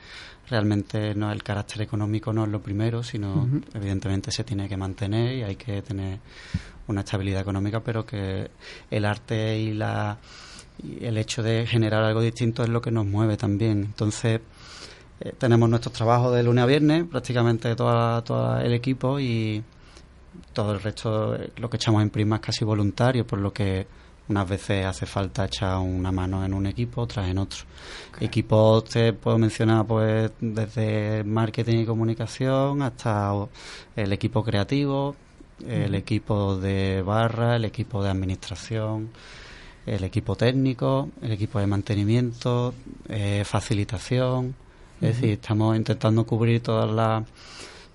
realmente 0.48 1.14
no 1.14 1.32
el 1.32 1.42
carácter 1.42 1.82
económico 1.82 2.32
no 2.32 2.44
es 2.44 2.50
lo 2.50 2.62
primero, 2.62 3.02
sino 3.02 3.48
evidentemente 3.74 4.30
se 4.30 4.44
tiene 4.44 4.68
que 4.68 4.76
mantener 4.76 5.34
y 5.36 5.42
hay 5.42 5.56
que 5.56 5.82
tener 5.82 6.20
una 6.86 7.00
estabilidad 7.00 7.40
económica, 7.40 7.80
pero 7.80 8.06
que 8.06 8.48
el 8.90 9.04
arte 9.04 9.58
y 9.58 9.74
la 9.74 10.16
y 10.82 11.04
el 11.04 11.16
hecho 11.18 11.42
de 11.42 11.66
generar 11.66 12.02
algo 12.04 12.20
distinto 12.20 12.62
es 12.62 12.68
lo 12.68 12.80
que 12.80 12.90
nos 12.90 13.06
mueve 13.06 13.36
también. 13.36 13.84
Entonces, 13.84 14.40
eh, 15.20 15.32
tenemos 15.38 15.68
nuestros 15.68 15.94
trabajos 15.94 16.34
de 16.34 16.42
lunes 16.42 16.62
a 16.62 16.66
viernes, 16.66 17.04
prácticamente 17.04 17.74
toda, 17.74 18.22
todo 18.22 18.58
el 18.58 18.72
equipo 18.74 19.18
y 19.18 19.62
todo 20.52 20.72
el 20.72 20.80
resto, 20.80 21.34
eh, 21.36 21.50
lo 21.56 21.70
que 21.70 21.76
echamos 21.76 22.02
en 22.02 22.10
Prisma 22.10 22.36
es 22.36 22.42
casi 22.42 22.64
voluntario, 22.64 23.26
por 23.26 23.38
lo 23.38 23.52
que 23.52 23.86
unas 24.28 24.48
veces 24.48 24.84
hace 24.84 25.06
falta 25.06 25.44
echar 25.44 25.78
una 25.78 26.10
mano 26.12 26.44
en 26.44 26.52
un 26.52 26.66
equipo, 26.66 27.02
otras 27.02 27.28
en 27.28 27.38
otro. 27.38 27.60
Equipos 28.20 28.84
te 28.84 29.12
puedo 29.12 29.38
mencionar 29.38 29.86
pues 29.86 30.32
desde 30.40 31.22
marketing 31.24 31.78
y 31.78 31.86
comunicación 31.86 32.82
hasta 32.82 33.32
el 33.94 34.12
equipo 34.12 34.42
creativo, 34.42 35.14
el 35.66 35.94
equipo 35.94 36.56
de 36.56 37.02
barra, 37.02 37.56
el 37.56 37.64
equipo 37.64 38.02
de 38.02 38.10
administración, 38.10 39.10
el 39.87 40.05
equipo 40.05 40.35
técnico, 40.37 41.09
el 41.22 41.33
equipo 41.33 41.59
de 41.61 41.66
mantenimiento, 41.66 42.75
eh, 43.09 43.42
facilitación. 43.46 44.55
Es 45.01 45.14
decir, 45.16 45.31
estamos 45.31 45.77
intentando 45.77 46.25
cubrir 46.27 46.61
todas 46.62 46.90
las 46.90 47.25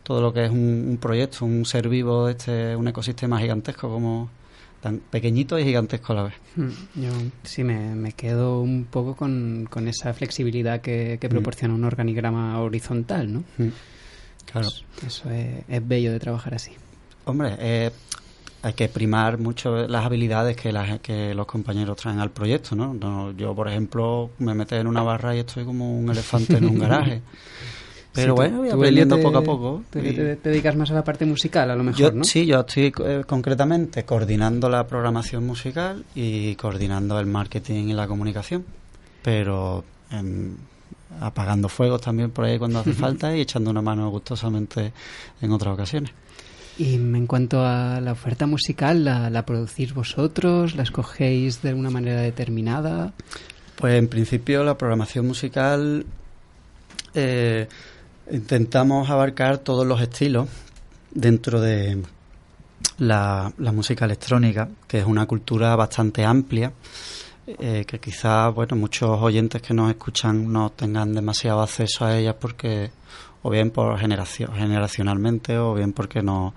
todo 0.03 0.19
lo 0.21 0.33
que 0.33 0.45
es 0.45 0.51
un, 0.51 0.85
un 0.89 0.97
proyecto, 0.97 1.45
un 1.45 1.63
ser 1.65 1.87
vivo, 1.87 2.27
este, 2.27 2.75
un 2.75 2.87
ecosistema 2.87 3.39
gigantesco 3.39 3.87
como 3.89 4.29
tan 4.81 4.97
pequeñito 4.97 5.59
y 5.59 5.63
gigantesco 5.63 6.13
a 6.13 6.15
la 6.15 6.23
vez. 6.23 6.33
Mm, 6.55 6.69
Yo 7.01 7.09
sí 7.43 7.63
me, 7.63 7.93
me 7.95 8.11
quedo 8.13 8.61
un 8.61 8.85
poco 8.85 9.15
con, 9.15 9.67
con 9.69 9.87
esa 9.87 10.13
flexibilidad 10.13 10.81
que, 10.81 11.17
que 11.21 11.27
Mm. 11.27 11.31
proporciona 11.31 11.73
un 11.75 11.83
organigrama 11.83 12.59
horizontal, 12.59 13.31
¿no? 13.31 13.43
Claro. 14.51 14.69
Eso 15.05 15.29
es, 15.29 15.63
es 15.67 15.87
bello 15.87 16.11
de 16.11 16.19
trabajar 16.19 16.55
así. 16.55 16.71
Hombre, 17.25 17.55
eh, 17.59 17.91
hay 18.63 18.73
que 18.73 18.87
primar 18.89 19.37
mucho 19.39 19.87
las 19.87 20.05
habilidades 20.05 20.55
que, 20.55 20.71
las, 20.71 20.99
que 20.99 21.33
los 21.33 21.45
compañeros 21.47 21.97
traen 21.97 22.19
al 22.19 22.29
proyecto, 22.31 22.75
¿no? 22.75 22.93
No, 22.93 23.31
Yo, 23.31 23.55
por 23.55 23.67
ejemplo, 23.67 24.29
me 24.39 24.53
meto 24.53 24.75
en 24.75 24.87
una 24.87 25.01
barra 25.03 25.35
y 25.35 25.39
estoy 25.39 25.65
como 25.65 25.97
un 25.97 26.09
elefante 26.09 26.57
en 26.57 26.65
un 26.65 26.77
garaje. 26.79 27.21
Pero 28.13 28.33
Sí, 28.33 28.35
bueno, 28.35 28.57
voy 28.57 28.69
aprendiendo 28.69 29.15
te- 29.15 29.21
poco 29.23 29.37
a 29.37 29.43
poco. 29.43 29.83
Te, 29.89 29.99
y- 30.09 30.13
te- 30.13 30.35
te 30.35 30.49
dedicas 30.49 30.75
más 30.75 30.91
a 30.91 30.93
la 30.95 31.03
parte 31.03 31.25
musical, 31.25 31.71
a 31.71 31.75
lo 31.75 31.83
mejor, 31.83 31.99
yo, 32.01 32.11
¿no? 32.11 32.23
Sí, 32.25 32.45
yo 32.45 32.59
estoy 32.59 32.91
eh, 33.05 33.23
concretamente 33.25 34.03
coordinando 34.03 34.69
la 34.69 34.85
programación 34.85 35.47
musical 35.47 36.03
y 36.13 36.55
coordinando 36.55 37.17
el 37.19 37.25
marketing 37.25 37.87
y 37.87 37.93
la 37.93 38.07
comunicación, 38.07 38.65
pero 39.23 39.83
em, 40.11 40.55
apagando 41.21 41.69
fuegos 41.69 42.01
también 42.01 42.31
por 42.31 42.45
ahí 42.45 42.57
cuando 42.59 42.79
hace 42.79 42.93
falta 43.05 43.35
y 43.35 43.41
echando 43.41 43.71
una 43.71 43.81
mano 43.81 44.09
gustosamente 44.09 44.91
en 45.41 45.51
otras 45.51 45.73
ocasiones. 45.73 46.11
Y 46.77 46.95
en 46.95 47.27
cuanto 47.27 47.65
a 47.65 47.99
la 48.01 48.13
oferta 48.13 48.47
musical, 48.47 49.03
¿la, 49.03 49.29
la 49.29 49.45
producís 49.45 49.93
vosotros? 49.93 50.75
¿La 50.75 50.83
escogéis 50.83 51.61
de 51.61 51.69
alguna 51.69 51.89
manera 51.89 52.21
determinada? 52.21 53.13
Pues 53.75 53.95
en 53.95 54.07
principio 54.07 54.63
la 54.63 54.77
programación 54.77 55.27
musical 55.27 56.05
eh, 57.13 57.67
intentamos 58.31 59.09
abarcar 59.09 59.57
todos 59.57 59.85
los 59.85 60.01
estilos 60.01 60.47
dentro 61.11 61.59
de 61.59 62.01
la, 62.99 63.51
la 63.57 63.71
música 63.71 64.05
electrónica, 64.05 64.69
que 64.87 64.99
es 64.99 65.05
una 65.05 65.25
cultura 65.25 65.75
bastante 65.75 66.23
amplia, 66.23 66.71
eh, 67.47 67.85
que 67.87 67.99
quizás 67.99 68.53
bueno 68.53 68.75
muchos 68.75 69.19
oyentes 69.19 69.61
que 69.61 69.73
nos 69.73 69.89
escuchan 69.89 70.51
no 70.51 70.69
tengan 70.69 71.13
demasiado 71.13 71.61
acceso 71.61 72.05
a 72.05 72.17
ellas 72.17 72.35
porque 72.39 72.91
o 73.43 73.49
bien 73.49 73.71
por 73.71 73.97
generación, 73.99 74.51
generacionalmente 74.53 75.57
o 75.57 75.73
bien 75.73 75.93
porque 75.93 76.21
no 76.21 76.53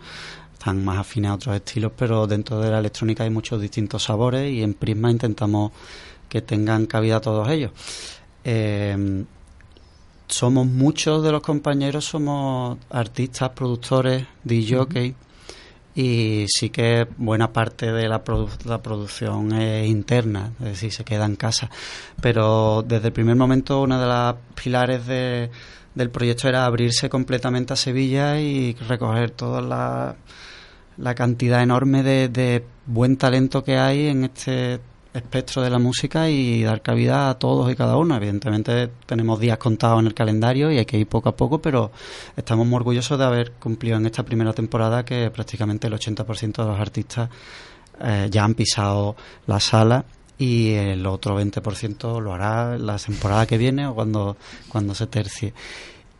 están 0.53 0.85
más 0.85 0.99
afines 0.99 1.31
a 1.31 1.35
otros 1.35 1.57
estilos, 1.57 1.93
pero 1.97 2.27
dentro 2.27 2.59
de 2.61 2.71
la 2.71 2.79
electrónica 2.79 3.25
hay 3.25 3.31
muchos 3.31 3.61
distintos 3.61 4.03
sabores 4.05 4.51
y 4.53 4.63
en 4.63 4.75
Prisma 4.75 5.11
intentamos 5.11 5.73
que 6.29 6.41
tengan 6.43 6.87
cabida 6.87 7.21
todos 7.21 7.49
ellos. 7.51 7.71
Eh, 8.45 9.25
somos 10.27 10.67
muchos 10.67 11.23
de 11.23 11.33
los 11.33 11.43
compañeros, 11.43 12.07
somos 12.07 12.79
artistas, 12.91 13.51
productores, 13.51 14.27
DJ, 14.43 15.15
y 15.97 16.47
sí 16.49 16.71
que 16.71 17.07
buena 17.19 17.53
parte 17.53 17.93
de 17.93 18.09
la, 18.09 18.25
produ- 18.25 18.65
la 18.65 18.83
producción 18.83 19.53
es 19.53 19.87
interna, 19.87 20.51
es 20.61 20.65
decir, 20.67 20.93
se 20.93 21.05
queda 21.05 21.25
en 21.27 21.37
casa. 21.37 21.71
Pero 22.21 22.83
desde 22.87 23.09
el 23.09 23.13
primer 23.13 23.37
momento, 23.37 23.81
uno 23.83 24.01
de 24.01 24.07
los 24.07 24.35
pilares 24.61 25.07
de- 25.07 25.51
del 25.95 26.11
proyecto 26.11 26.49
era 26.49 26.67
abrirse 26.67 27.09
completamente 27.09 27.73
a 27.73 27.77
Sevilla 27.77 28.41
y 28.41 28.75
recoger 28.75 29.31
toda 29.31 29.61
la, 29.61 31.15
cantidad 31.15 31.63
enorme 31.63 32.03
de, 32.03 32.29
de 32.29 32.65
buen 32.87 33.17
talento 33.17 33.65
que 33.65 33.79
hay 33.79 34.09
en 34.09 34.25
este 34.25 34.81
espectro 35.15 35.63
de 35.63 35.71
la 35.71 35.79
música 35.79 36.29
y 36.29 36.65
dar 36.65 36.83
cabida 36.83 37.31
a 37.31 37.39
todos 37.39 37.71
y 37.73 37.77
cada 37.77 37.97
uno. 37.97 38.17
Evidentemente 38.17 38.91
tenemos 39.07 39.39
días 39.39 39.59
contados 39.59 40.01
en 40.01 40.07
el 40.07 40.15
calendario 40.15 40.71
y 40.73 40.79
hay 40.79 40.85
que 40.85 40.99
ir 40.99 41.07
poco 41.07 41.29
a 41.29 41.37
poco, 41.37 41.63
pero 41.63 41.93
estamos 42.37 42.67
muy 42.67 42.77
orgullosos 42.77 43.19
de 43.19 43.25
haber 43.25 43.53
cumplido 43.53 43.97
en 43.97 44.07
esta 44.07 44.25
primera 44.25 44.53
temporada 44.53 45.05
que 45.05 45.31
prácticamente 45.31 45.87
el 45.87 45.95
80% 45.95 46.57
de 46.57 46.65
los 46.65 46.81
artistas 46.81 47.31
eh, 48.01 48.29
ya 48.31 48.45
han 48.45 48.55
pisado 48.55 49.15
la 49.47 49.61
sala 49.61 50.05
y 50.39 50.73
el 50.73 51.07
otro 51.07 51.41
20% 51.41 52.21
lo 52.21 52.35
hará 52.35 52.77
la 52.79 52.97
temporada 52.97 53.47
que 53.47 53.59
viene 53.59 53.87
o 53.87 53.95
cuando, 53.95 54.37
cuando 54.69 54.95
se 54.95 55.07
tercie. 55.07 55.53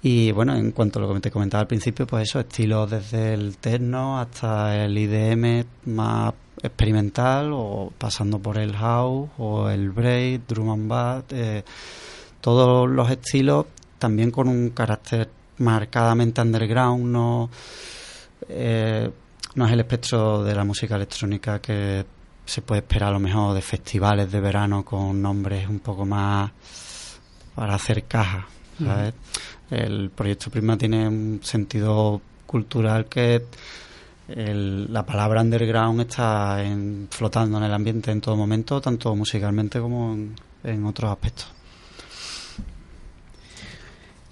Y 0.03 0.33
bueno, 0.33 0.55
en 0.55 0.73
cuanto 0.73 0.99
a 0.99 1.03
lo 1.03 1.15
que 1.15 1.21
te 1.21 1.31
comentaba 1.31 1.63
al 1.63 1.67
principio, 1.67 2.07
pues 2.07 2.29
eso, 2.29 2.41
estilos 2.41 2.91
desde 2.91 3.33
el 3.33 3.57
techno 3.57 4.21
hasta 4.21 4.85
el 4.85 4.97
IDM 4.99 5.65
más 5.87 6.35
experimental 6.63 7.51
o 7.53 7.93
pasando 7.97 8.39
por 8.39 8.59
el 8.59 8.77
house 8.77 9.31
o 9.39 9.69
el 9.71 9.91
break, 9.91 10.47
drum 10.47 10.71
and 10.71 10.89
bass, 10.89 11.25
eh, 11.31 11.65
todos 12.41 12.89
los 12.89 13.11
estilos 13.11 13.67
también 13.99 14.31
con 14.31 14.49
un 14.49 14.71
carácter 14.71 15.31
marcadamente 15.59 16.43
underground, 16.43 17.07
no, 17.07 17.51
eh, 18.49 19.11
no 19.55 19.67
es 19.67 19.73
el 19.73 19.81
espectro 19.81 20.45
de 20.45 20.55
la 20.55 20.65
música 20.65 20.97
electrónica 20.97 21.61
que 21.61 22.05
se 22.47 22.63
puede 22.63 22.81
esperar 22.81 23.09
a 23.11 23.13
lo 23.13 23.21
mejor 23.21 23.55
de 23.55 23.63
festivales 23.63 24.31
de 24.31 24.41
verano 24.41 24.85
con 24.85 25.21
nombres 25.21 25.69
un 25.69 25.81
poco 25.81 26.05
más 26.05 26.51
para 27.55 27.75
hacer 27.75 28.05
caja. 28.05 28.47
¿sabes? 28.83 29.15
El 29.71 30.11
proyecto 30.11 30.51
Prisma 30.51 30.77
tiene 30.77 31.07
un 31.09 31.41
sentido 31.43 32.21
cultural 32.47 33.07
que 33.07 33.45
el- 34.29 34.93
la 34.93 35.05
palabra 35.05 35.41
underground 35.43 36.01
está 36.03 36.63
en- 36.63 37.09
flotando 37.11 37.59
en 37.59 37.65
el 37.65 37.73
ambiente 37.73 38.11
en 38.11 38.21
todo 38.21 38.37
momento, 38.37 38.81
tanto 38.81 39.15
musicalmente 39.15 39.79
como 39.81 40.13
en, 40.15 40.35
en 40.65 40.85
otros 40.87 41.11
aspectos. 41.13 41.47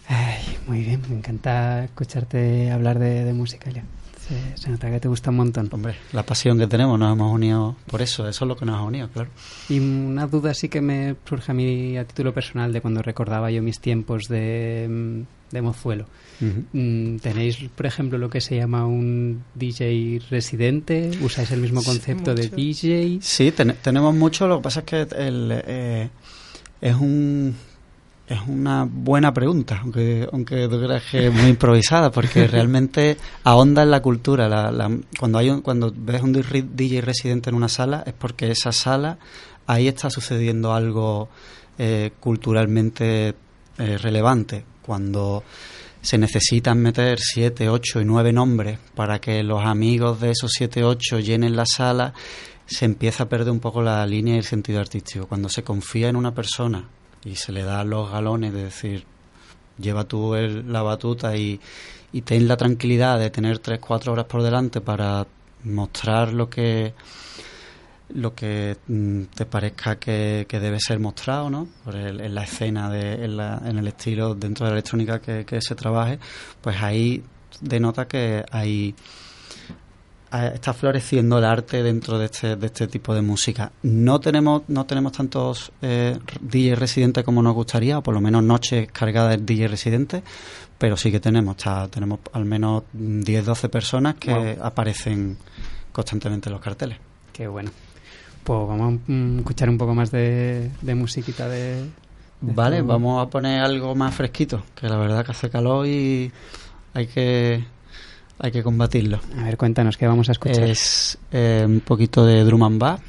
Ay, 0.09 0.59
muy 0.67 0.81
bien, 0.83 1.03
me 1.09 1.17
encanta 1.17 1.85
escucharte 1.85 2.71
hablar 2.71 2.99
de, 2.99 3.25
de 3.25 3.33
música, 3.33 3.71
Elia. 3.71 3.85
Se, 4.29 4.57
se 4.57 4.71
nota 4.71 4.89
que 4.91 5.01
te 5.01 5.09
gusta 5.09 5.31
un 5.31 5.37
montón. 5.37 5.69
Hombre, 5.73 5.97
la 6.13 6.23
pasión 6.25 6.59
que 6.59 6.67
tenemos, 6.67 6.99
nos 6.99 7.13
hemos 7.13 7.33
unido 7.33 7.75
por 7.87 8.03
eso, 8.03 8.29
eso 8.29 8.45
es 8.45 8.49
lo 8.49 8.57
que 8.57 8.65
nos 8.65 8.77
ha 8.77 8.83
unido, 8.83 9.09
claro. 9.09 9.31
Y 9.69 9.79
una 9.81 10.27
duda 10.27 10.55
sí 10.55 10.69
que 10.69 10.81
me 10.81 11.17
surge 11.29 11.51
a 11.51 11.55
mí 11.55 11.97
a 11.99 12.05
título 12.07 12.33
personal 12.33 12.73
de 12.73 12.81
cuando 12.81 13.03
recordaba 13.03 13.51
yo 13.51 13.63
mis 13.63 13.81
tiempos 13.81 14.29
de, 14.29 15.25
de 15.51 15.63
mozuelo. 15.63 16.07
Mm, 16.73 17.17
¿Tenéis, 17.19 17.59
por 17.75 17.87
ejemplo, 17.87 18.19
lo 18.19 18.29
que 18.31 18.41
se 18.41 18.57
llama 18.57 18.87
un 18.87 19.43
DJ 19.55 20.21
residente? 20.31 21.11
¿Usáis 21.21 21.51
el 21.53 21.61
mismo 21.61 21.81
Sí, 21.81 21.87
concepto 21.87 22.35
de. 22.35 22.49
DJ? 22.49 23.19
Sí, 23.23 23.53
ten- 23.53 23.77
tenemos 23.83 24.15
mucho, 24.15 24.47
lo 24.49 24.59
que 24.59 24.63
pasa 24.65 24.81
es 24.81 24.87
que 24.87 25.01
el, 25.17 25.63
eh, 25.67 26.11
es 26.81 26.95
un 26.97 27.55
es 28.29 28.39
una 28.47 28.89
buena 28.91 29.35
pregunta, 29.35 29.81
aunque 29.83 30.27
aunque 30.33 30.69
tú 30.69 30.81
creas 30.81 31.03
que 31.11 31.27
es 31.27 31.33
muy 31.35 31.51
improvisada, 31.51 32.11
porque 32.11 32.47
realmente 32.49 33.17
ahonda 33.45 33.83
en 33.83 33.91
la 33.91 34.01
cultura. 34.01 34.49
La, 34.49 34.71
la- 34.71 34.91
cuando 35.19 35.39
hay 35.39 35.51
un- 35.51 35.61
cuando 35.61 35.93
ves 35.95 36.23
un 36.23 36.33
DJ 36.33 37.01
residente 37.03 37.51
en 37.51 37.57
una 37.57 37.69
sala 37.69 38.03
es 38.07 38.15
porque 38.15 38.51
esa 38.51 38.73
sala 38.73 39.19
ahí 39.67 39.89
está 39.89 40.09
sucediendo 40.11 40.73
algo 40.73 41.29
eh, 41.79 42.13
culturalmente 42.21 43.35
eh, 43.79 43.99
relevante. 43.99 44.65
Cuando 44.83 45.43
se 46.01 46.19
necesitan 46.19 46.79
meter 46.79 47.19
siete, 47.21 47.69
ocho 47.69 48.01
y 48.01 48.05
nueve 48.05 48.33
nombres 48.33 48.79
para 48.95 49.21
que 49.21 49.43
los 49.43 49.65
amigos 49.65 50.21
de 50.21 50.31
esos 50.33 50.51
siete, 50.53 50.83
ocho 50.85 51.19
llenen 51.21 51.55
la 51.57 51.65
sala, 51.67 52.13
se 52.67 52.85
empieza 52.87 53.25
a 53.25 53.29
perder 53.29 53.53
un 53.53 53.61
poco 53.61 53.83
la 53.83 54.05
línea 54.07 54.35
y 54.35 54.39
el 54.39 54.45
sentido 54.45 54.81
artístico. 54.81 55.27
Cuando 55.27 55.49
se 55.49 55.63
confía 55.63 56.09
en 56.09 56.17
una 56.17 56.33
persona 56.35 56.85
y 57.25 57.37
se 57.37 57.53
le 57.53 57.63
da 57.63 57.85
los 57.85 58.11
galones 58.11 58.53
de 58.53 58.65
decir, 58.65 59.05
lleva 59.79 60.05
tú 60.05 60.35
el- 60.35 60.73
la 60.73 60.83
batuta 60.83 61.37
y, 61.37 61.61
y 62.13 62.23
ten 62.23 62.47
la 62.49 62.57
tranquilidad 62.57 63.19
de 63.19 63.31
tener 63.31 63.59
tres, 63.59 63.79
cuatro 63.81 64.13
horas 64.13 64.27
por 64.27 64.43
delante 64.43 64.81
para 64.81 65.27
mostrar 65.65 66.33
lo 66.33 66.49
que 66.51 66.93
lo 68.15 68.35
que 68.35 68.77
mm, 68.89 69.23
te 69.35 69.47
parezca 69.47 69.97
que, 69.99 70.45
que 70.47 70.61
debe 70.61 70.79
ser 70.81 70.99
mostrado, 70.99 71.49
¿no? 71.49 71.67
Por 71.85 71.97
el- 71.97 72.21
en 72.21 72.35
la 72.35 72.43
escena, 72.45 72.91
de, 72.91 73.25
en, 73.25 73.37
la- 73.39 73.63
en 73.65 73.79
el 73.79 73.89
estilo 73.89 74.35
dentro 74.35 74.67
de 74.67 74.73
la 74.73 74.77
electrónica 74.79 75.21
que, 75.21 75.47
que 75.47 75.63
se 75.63 75.75
trabaje, 75.75 76.19
pues 76.61 76.77
ahí 76.83 77.23
denota 77.61 78.07
que 78.07 78.45
hay 78.51 78.95
está 80.55 80.73
floreciendo 80.73 81.39
el 81.39 81.45
arte 81.45 81.83
dentro 81.83 82.19
de 82.19 82.27
este, 82.27 82.57
de 82.57 82.67
este 82.67 82.87
tipo 82.87 83.15
de 83.15 83.23
música. 83.23 83.73
No 83.83 84.19
tenemos, 84.21 84.63
no 84.69 84.85
tenemos 84.87 85.13
tantos 85.13 85.73
eh, 85.83 86.19
DJ 86.41 86.75
residentes 86.77 87.25
como 87.25 87.43
nos 87.43 87.55
gustaría, 87.55 87.99
o 87.99 88.03
por 88.03 88.15
lo 88.15 88.21
menos 88.21 88.43
noches 88.43 88.89
cargadas 88.93 89.37
de 89.39 89.45
DJ 89.45 89.69
residentes, 89.69 90.23
pero 90.79 90.97
sí 90.97 91.11
que 91.13 91.21
tenemos, 91.21 91.57
está, 91.57 91.87
tenemos 91.89 92.21
al 92.33 92.45
menos 92.45 92.85
10-12 92.97 93.69
personas 93.69 94.15
que 94.17 94.33
Wow. 94.33 94.65
aparecen 94.65 95.37
constantemente 95.93 96.49
en 96.49 96.53
los 96.55 96.63
carteles. 96.63 96.99
Qué 97.33 97.47
bueno. 97.47 97.71
Pues 98.45 98.59
vamos 98.67 99.01
a 99.09 99.39
escuchar 99.39 99.69
un 99.71 99.79
poco 99.79 99.95
más 99.95 100.11
de, 100.11 100.71
de 100.81 100.95
musiquita 100.95 101.49
de... 101.49 101.83
de 101.83 101.89
Vale, 102.41 102.83
vamos 102.83 103.23
a 103.25 103.31
poner 103.31 103.61
algo 103.63 103.95
más 103.95 104.15
fresquito, 104.15 104.65
que 104.75 104.89
la 104.89 104.97
verdad 104.97 105.25
que 105.25 105.31
hace 105.31 105.49
calor 105.49 105.87
y 105.87 106.33
hay 106.95 107.07
que 107.07 107.65
hay 108.43 108.51
que 108.51 108.63
combatirlo. 108.63 109.21
A 109.39 109.45
ver, 109.45 109.57
cuéntanos, 109.57 109.97
¿qué 109.97 110.07
vamos 110.07 110.29
a 110.29 110.33
escuchar? 110.33 110.65
Es 110.65 111.17
eh, 111.31 111.63
un 111.65 111.81
poquito 111.81 112.27
de 112.27 112.43
drum 112.43 112.65
and 112.65 112.79
bass, 112.79 113.01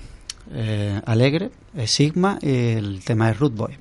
eh, 0.53 1.01
alegre, 1.05 1.49
es 1.75 1.89
Sigma 1.89 2.37
y 2.39 2.49
el 2.49 3.03
tema 3.03 3.31
es 3.31 3.39
Root 3.39 3.55
Boy. 3.55 3.77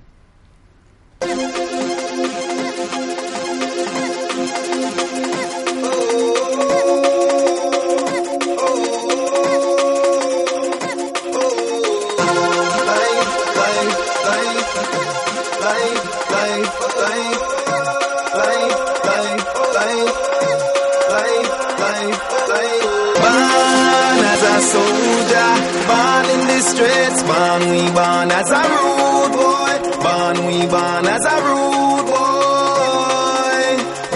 Soldier, 24.62 25.50
born 25.90 26.26
in 26.34 26.42
the 26.46 26.60
streets, 26.70 27.20
born 27.28 27.60
we 27.72 27.82
born 27.96 28.28
as 28.30 28.50
a 28.50 28.62
rude 28.72 29.32
boy, 29.38 29.74
born 30.04 30.36
we 30.46 30.58
born 30.74 31.04
as 31.14 31.24
a 31.34 31.36
rude 31.46 32.06
boy, 32.12 33.66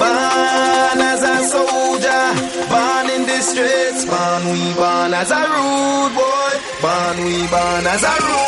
born 0.01 1.01
as 1.13 1.23
a 1.35 1.37
soldier, 1.55 2.25
born 2.73 3.07
in 3.17 3.23
the 3.27 3.41
streets, 3.51 4.03
born 4.07 4.43
we 4.53 4.63
born 4.75 5.13
as 5.15 5.31
a 5.31 5.43
rude 5.55 6.15
boy, 6.15 6.53
born 6.83 7.17
we 7.27 7.37
born 7.49 7.87
as 7.87 8.03
a 8.03 8.15
rude 8.27 8.46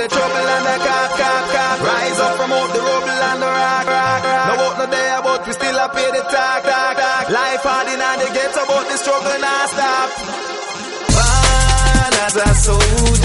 the 0.00 0.08
trouble 0.08 0.48
and 0.56 0.64
the 0.64 0.76
cock, 0.80 1.10
cock, 1.20 1.44
cock. 1.52 1.78
Rise 1.84 2.20
up 2.24 2.32
from 2.40 2.52
out 2.56 2.72
the 2.72 2.80
rubble 2.80 3.20
and 3.28 3.42
the 3.42 3.50
rock, 3.60 3.86
rock, 3.86 4.22
rock. 4.24 4.48
No 4.48 4.54
out 4.64 4.74
no 4.80 4.86
day 4.88 5.08
but 5.20 5.46
we 5.46 5.52
still 5.52 5.76
a 5.76 5.86
pay 5.92 6.10
the 6.16 6.22
talk, 6.24 6.60
talk, 6.64 6.96
talk. 6.96 7.24
Life 7.28 7.64
hard 7.68 7.88
in 7.92 8.00
the 8.00 8.28
ghetto, 8.32 8.62
but 8.64 8.84
the 8.88 8.96
struggle 8.96 9.38
not 9.44 9.68
stop. 9.68 10.08
Born 11.12 12.14
as 12.24 12.36
a 12.36 12.48
soldier, 12.64 13.19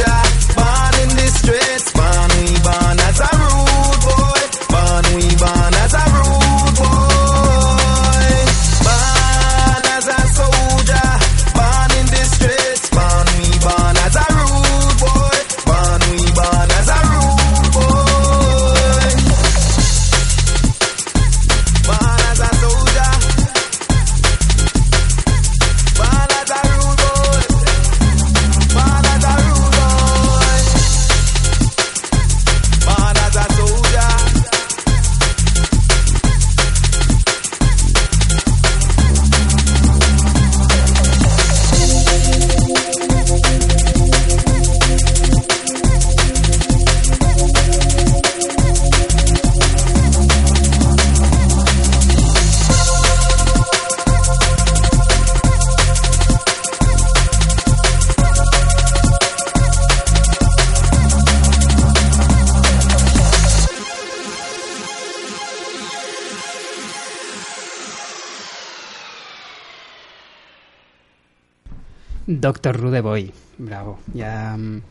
Doctor 72.28 72.80
Rudeboy, 72.80 73.32
bravo. 73.58 74.00
Ya, 74.14 74.58
mm, 74.58 74.82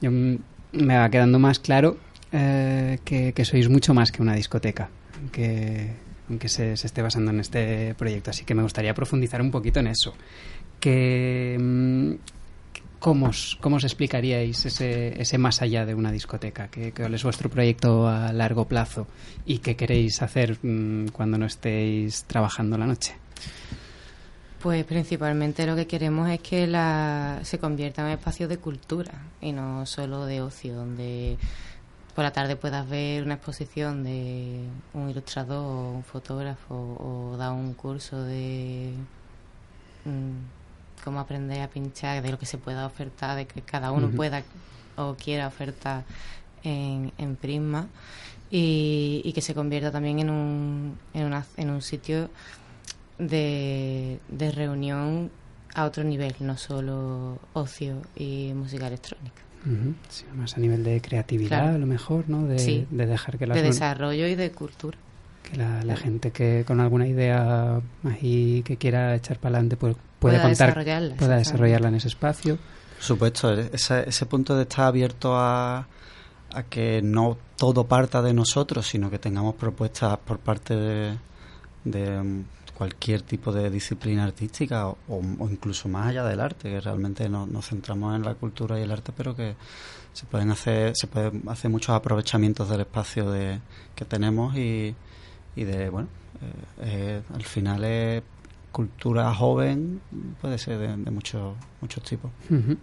mm, 0.00 0.38
me 0.72 0.96
va 0.96 1.10
quedando 1.10 1.38
más 1.38 1.58
claro 1.58 1.98
eh, 2.32 2.98
que, 3.04 3.44
sois 3.44 3.68
mucho 3.68 3.92
más 3.94 4.10
que 4.10 4.22
una 4.22 4.34
discoteca, 4.34 4.88
que, 5.30 5.92
que 6.38 6.48
se, 6.48 6.72
esté 6.72 7.02
basando 7.02 7.30
en 7.30 7.40
este 7.40 7.94
proyecto. 7.94 8.30
Así 8.30 8.44
que 8.44 8.54
me 8.54 8.62
gustaría 8.62 8.94
profundizar 8.94 9.42
un 9.42 9.50
poquito 9.50 9.80
en 9.80 9.88
eso. 9.88 10.14
Mm, 10.84 12.12
¿cómo, 12.98 13.26
os, 13.28 13.58
¿Cómo 13.60 13.76
explicaríais 13.76 14.64
ese, 14.64 15.20
ese 15.20 15.38
más 15.38 15.60
allá 15.60 15.84
de 15.84 15.94
una 15.94 16.10
discoteca? 16.10 16.68
¿Qué, 16.68 16.92
¿Cuál 16.92 17.14
es 17.14 17.22
vuestro 17.22 17.50
proyecto 17.50 18.08
a 18.08 18.32
largo 18.32 18.66
plazo? 18.66 19.06
¿Y 19.44 19.58
qué 19.58 19.76
queréis 19.76 20.22
hacer 20.22 20.58
cuando 21.12 21.36
no 21.36 21.46
estéis 21.46 22.24
trabajando 22.24 22.78
la 22.78 22.86
noche? 22.86 23.14
Pues 24.62 24.84
principalmente 24.84 25.66
lo 25.66 25.76
que 25.76 25.86
queremos 25.86 26.28
es 26.30 26.40
que 26.40 26.66
la, 26.66 27.38
se 27.44 27.58
convierta 27.60 28.02
en 28.02 28.06
un 28.08 28.12
espacio 28.14 28.48
de 28.48 28.58
cultura 28.58 29.12
y 29.40 29.52
no 29.52 29.86
solo 29.86 30.26
de 30.26 30.40
ocio, 30.42 30.74
donde 30.74 31.38
por 32.14 32.24
la 32.24 32.32
tarde 32.32 32.56
puedas 32.56 32.88
ver 32.88 33.22
una 33.22 33.34
exposición 33.34 34.02
de 34.02 34.64
un 34.94 35.10
ilustrador 35.10 35.58
o 35.64 35.92
un 35.92 36.02
fotógrafo 36.02 36.74
o 36.74 37.36
dar 37.36 37.52
un 37.52 37.72
curso 37.74 38.20
de 38.24 38.92
mm, 40.04 41.04
cómo 41.04 41.20
aprender 41.20 41.60
a 41.62 41.68
pinchar, 41.68 42.20
de 42.20 42.32
lo 42.32 42.38
que 42.40 42.46
se 42.46 42.58
pueda 42.58 42.84
ofertar, 42.84 43.36
de 43.36 43.46
que 43.46 43.62
cada 43.62 43.92
uno 43.92 44.08
pueda 44.16 44.42
o 44.96 45.14
quiera 45.14 45.46
ofertar 45.46 46.02
en, 46.64 47.12
en 47.18 47.36
Prisma 47.36 47.86
y, 48.50 49.22
y 49.24 49.32
que 49.32 49.40
se 49.40 49.54
convierta 49.54 49.92
también 49.92 50.18
en 50.18 50.30
un, 50.30 50.98
en 51.14 51.26
una- 51.26 51.46
en 51.56 51.70
un 51.70 51.80
sitio 51.80 52.28
de, 53.18 54.18
de 54.28 54.50
reunión 54.50 55.30
a 55.74 55.84
otro 55.84 56.04
nivel, 56.04 56.34
no 56.40 56.56
solo 56.56 57.38
ocio 57.52 58.02
y 58.16 58.52
música 58.54 58.86
electrónica. 58.88 59.42
Ujú, 59.66 59.94
sí, 60.08 60.24
más 60.34 60.56
a 60.56 60.60
nivel 60.60 60.84
de 60.84 61.00
creatividad, 61.00 61.48
Claro. 61.62 61.74
a 61.74 61.78
lo 61.78 61.86
mejor, 61.86 62.28
¿no? 62.28 62.46
De, 62.46 62.58
Sí. 62.58 62.86
de 62.90 63.06
dejar 63.06 63.38
que, 63.38 63.46
las 63.46 63.56
De 63.56 63.62
desarrollo 63.62 64.26
y 64.28 64.34
de 64.34 64.50
cultura. 64.52 64.96
que 65.42 65.56
la, 65.56 65.82
la 65.82 65.96
gente 65.96 66.30
que 66.30 66.64
con 66.66 66.78
alguna 66.80 67.06
idea 67.08 67.80
ahí 68.04 68.62
que 68.64 68.76
quiera 68.76 69.14
echar 69.14 69.38
para 69.38 69.56
adelante 69.56 69.76
pues, 69.76 69.96
puede 70.18 70.36
Pueda 70.36 70.42
contar, 70.48 70.68
desarrollarla, 70.68 71.14
pueda 71.16 71.36
desarrollarla 71.36 71.88
en 71.88 71.94
ese 71.96 72.08
espacio. 72.08 72.56
Por 72.96 73.02
supuesto, 73.04 73.52
ese, 73.54 74.08
ese 74.08 74.26
punto 74.26 74.56
de 74.56 74.62
estar 74.62 74.86
abierto 74.86 75.36
a, 75.36 75.86
a 76.52 76.62
que 76.64 77.00
no 77.02 77.38
todo 77.56 77.86
parta 77.86 78.20
de 78.22 78.34
nosotros, 78.34 78.86
sino 78.86 79.10
que 79.10 79.18
tengamos 79.18 79.54
propuestas 79.54 80.18
por 80.18 80.38
parte 80.38 80.74
de, 80.76 81.16
de, 81.84 82.42
cualquier 82.78 83.22
tipo 83.22 83.52
de 83.52 83.70
disciplina 83.70 84.22
artística 84.22 84.86
o, 84.86 84.96
o 85.08 85.48
incluso 85.50 85.88
más 85.88 86.06
allá 86.06 86.22
del 86.24 86.38
arte, 86.40 86.70
que 86.70 86.80
realmente 86.80 87.28
no- 87.28 87.44
nos 87.46 87.66
centramos 87.66 88.14
en 88.14 88.22
la 88.22 88.34
cultura 88.34 88.78
y 88.78 88.82
el 88.84 88.92
arte, 88.92 89.12
pero 89.16 89.34
que 89.34 89.56
se 90.12 90.26
pueden 90.26 90.52
hacer, 90.52 90.92
se 90.94 91.08
pueden 91.08 91.42
hacer 91.48 91.70
muchos 91.72 91.90
aprovechamientos 91.90 92.68
del 92.68 92.82
espacio 92.82 93.30
de, 93.32 93.58
que 93.96 94.04
tenemos 94.04 94.54
y, 94.56 94.94
y 95.56 95.64
de, 95.64 95.90
bueno, 95.90 96.08
eh, 96.40 96.52
eh, 96.82 97.22
al 97.34 97.42
final 97.42 97.82
es 97.84 98.22
cultura 98.70 99.34
joven, 99.34 100.00
puede 100.40 100.56
ser 100.58 100.78
de, 100.78 100.96
de 100.96 101.10
muchos 101.10 101.56
muchos 101.80 102.02
tipos. 102.04 102.30
Ujú. 102.48 102.76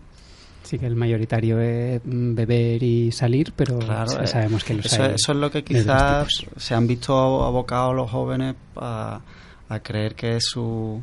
Sí 0.64 0.78
que 0.80 0.88
el 0.88 0.96
mayoritario 0.96 1.60
es 1.62 2.02
mm, 2.04 2.34
beber 2.36 2.82
y 2.84 3.12
salir, 3.14 3.54
pero 3.56 3.78
Claro, 3.80 4.22
eh, 4.22 4.28
sabemos 4.28 4.64
que 4.66 4.74
los 4.74 4.88
eso, 4.88 5.04
hay 5.04 5.14
eso 5.16 5.32
es 5.32 5.38
lo 5.38 5.50
que 5.52 5.64
quizás 5.64 6.28
se 6.58 6.74
han 6.76 6.86
visto 6.88 7.44
abocados 7.46 7.96
los 7.96 8.10
jóvenes 8.12 8.56
a, 8.76 9.22
a 9.70 9.80
creer 9.80 10.16
que 10.16 10.36
es 10.38 10.46
su 10.46 11.02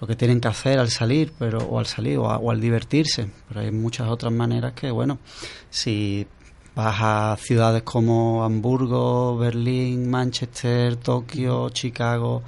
lo 0.00 0.06
que 0.06 0.16
tienen 0.16 0.40
que 0.40 0.48
hacer 0.48 0.78
al 0.78 0.88
salir 0.90 1.32
pero 1.38 1.58
o 1.58 1.78
al 1.78 1.86
salir 1.86 2.16
o, 2.18 2.30
a- 2.30 2.38
o 2.38 2.50
al 2.50 2.60
divertirse. 2.60 3.28
Pero 3.48 3.60
hay 3.60 3.70
muchas 3.70 4.08
otras 4.08 4.32
maneras 4.32 4.72
que 4.72 4.90
bueno 4.90 5.18
si 5.68 6.26
vas 6.74 6.96
a 7.00 7.36
ciudades 7.38 7.82
como 7.82 8.44
Hamburgo 8.44 9.36
Berlín 9.36 10.08
Manchester 10.08 10.96
Tokio 10.96 11.68
Chicago 11.70 12.42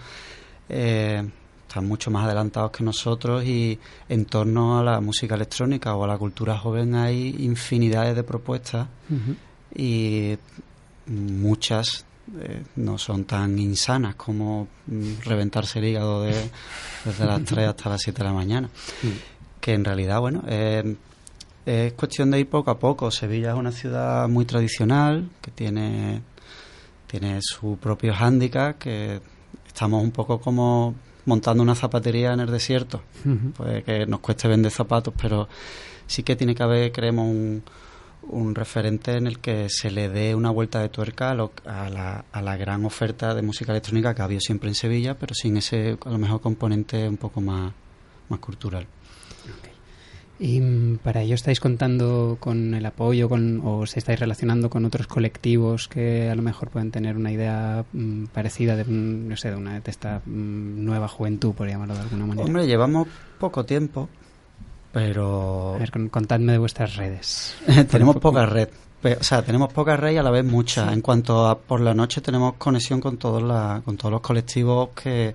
eh, 0.68 1.22
están 1.68 1.86
mucho 1.88 2.10
más 2.10 2.24
adelantados 2.26 2.70
que 2.70 2.84
nosotros 2.84 3.44
y 3.44 3.78
en 4.08 4.24
torno 4.26 4.78
a 4.78 4.82
la 4.84 5.00
música 5.00 5.34
electrónica 5.34 5.94
o 5.96 6.04
a 6.04 6.06
la 6.06 6.16
cultura 6.18 6.56
joven 6.56 6.94
hay 6.94 7.34
infinidades 7.40 8.14
de 8.14 8.22
propuestas 8.22 8.86
y 9.74 10.36
muchas 11.06 12.04
eh, 12.40 12.62
no 12.76 12.98
son 12.98 13.24
tan 13.24 13.58
insanas 13.58 14.14
como 14.14 14.68
mm, 14.86 15.20
reventarse 15.24 15.78
el 15.80 15.86
hígado 15.86 16.22
de- 16.22 16.50
desde 17.04 17.26
las 17.26 17.42
3 17.44 17.68
hasta 17.68 17.88
las 17.90 18.00
7 18.02 18.18
de 18.18 18.24
la 18.24 18.32
mañana. 18.34 18.68
Que 19.60 19.74
en 19.74 19.84
realidad, 19.84 20.20
bueno, 20.20 20.42
eh, 20.46 20.96
es 21.66 21.92
cuestión 21.94 22.30
de 22.30 22.40
ir 22.40 22.48
poco 22.48 22.70
a 22.70 22.78
poco. 22.78 23.10
Sevilla 23.10 23.50
es 23.52 23.56
una 23.56 23.70
ciudad 23.72 24.28
muy 24.28 24.44
tradicional 24.44 25.28
que 25.40 25.50
tiene, 25.52 26.22
tiene 27.06 27.38
su 27.42 27.76
propio 27.80 28.12
hándicap, 28.14 28.78
que 28.78 29.20
estamos 29.66 30.02
un 30.02 30.10
poco 30.10 30.40
como 30.40 30.94
montando 31.24 31.62
una 31.62 31.76
zapatería 31.76 32.32
en 32.32 32.40
el 32.40 32.50
desierto 32.50 33.00
pues 33.56 33.84
que 33.84 34.06
nos 34.06 34.18
cueste 34.18 34.48
vender 34.48 34.72
zapatos, 34.72 35.14
pero 35.20 35.48
sí 36.08 36.24
que 36.24 36.34
tiene 36.34 36.52
que 36.54 36.62
haber, 36.64 36.90
creemos, 36.90 37.26
un, 37.26 37.62
un 38.28 38.54
referente 38.54 39.16
en 39.16 39.26
el 39.26 39.38
que 39.40 39.68
se 39.68 39.90
le 39.90 40.08
dé 40.08 40.34
una 40.34 40.50
vuelta 40.50 40.80
de 40.80 40.88
tuerca 40.88 41.30
a, 41.30 41.34
lo- 41.34 41.52
a 41.66 41.88
la, 41.90 42.24
a 42.32 42.42
la 42.42 42.56
gran 42.56 42.84
oferta 42.84 43.34
de 43.34 43.42
música 43.42 43.72
electrónica 43.72 44.14
que 44.14 44.22
ha 44.22 44.26
habido 44.26 44.40
siempre 44.40 44.68
en 44.68 44.74
Sevilla, 44.74 45.16
pero 45.18 45.34
sin 45.34 45.56
ese, 45.56 45.98
a 46.04 46.10
lo 46.10 46.18
mejor, 46.18 46.40
componente 46.40 47.08
un 47.08 47.16
poco 47.16 47.40
más, 47.40 47.72
más 48.28 48.38
cultural. 48.40 48.86
Y 50.38 50.60
mm, 50.60 50.98
para 51.04 51.22
ello 51.22 51.34
estáis 51.34 51.60
contando 51.60 52.36
con 52.40 52.74
el 52.74 52.84
apoyo 52.86 53.28
con, 53.28 53.60
o 53.64 53.78
os 53.80 53.96
estáis 53.96 54.18
relacionando 54.18 54.70
con 54.70 54.84
otros 54.84 55.06
colectivos 55.06 55.86
que 55.88 56.28
a 56.30 56.34
lo 56.34 56.42
mejor 56.42 56.68
pueden 56.70 56.90
tener 56.90 57.16
una 57.16 57.30
idea 57.30 57.84
mm, 57.92 58.24
parecida 58.26 58.74
de, 58.76 58.82
un- 58.82 59.28
no 59.28 59.36
sé, 59.36 59.50
de 59.50 59.56
una 59.56 59.78
de 59.78 59.90
esta 59.90 60.20
mm, 60.24 60.84
nueva 60.84 61.06
juventud, 61.06 61.52
por 61.54 61.68
llamarlo 61.68 61.94
de 61.94 62.00
alguna 62.00 62.26
manera. 62.26 62.46
Hombre, 62.46 62.66
llevamos 62.66 63.06
poco 63.38 63.64
tiempo, 63.64 64.08
pero 64.92 65.74
A 65.74 65.78
ver, 65.78 65.90
con- 65.90 66.08
contadme 66.08 66.52
de 66.52 66.58
vuestras 66.58 66.96
redes. 66.96 67.56
tenemos 67.90 68.16
poca 68.16 68.46
red. 68.46 68.68
O 69.20 69.24
sea, 69.24 69.42
tenemos 69.42 69.72
poca 69.72 69.96
red 69.96 70.12
y 70.12 70.16
a 70.18 70.22
la 70.22 70.30
vez 70.30 70.44
mucha. 70.44 70.92
En 70.92 71.00
cuanto 71.00 71.48
a 71.48 71.58
por 71.58 71.80
la 71.80 71.92
noche 71.92 72.20
tenemos 72.20 72.54
conexión 72.54 73.00
con 73.00 73.16
todos 73.16 73.42
la, 73.42 73.82
con 73.84 73.96
todos 73.96 74.12
los 74.12 74.20
colectivos 74.20 74.90
que, 74.94 75.34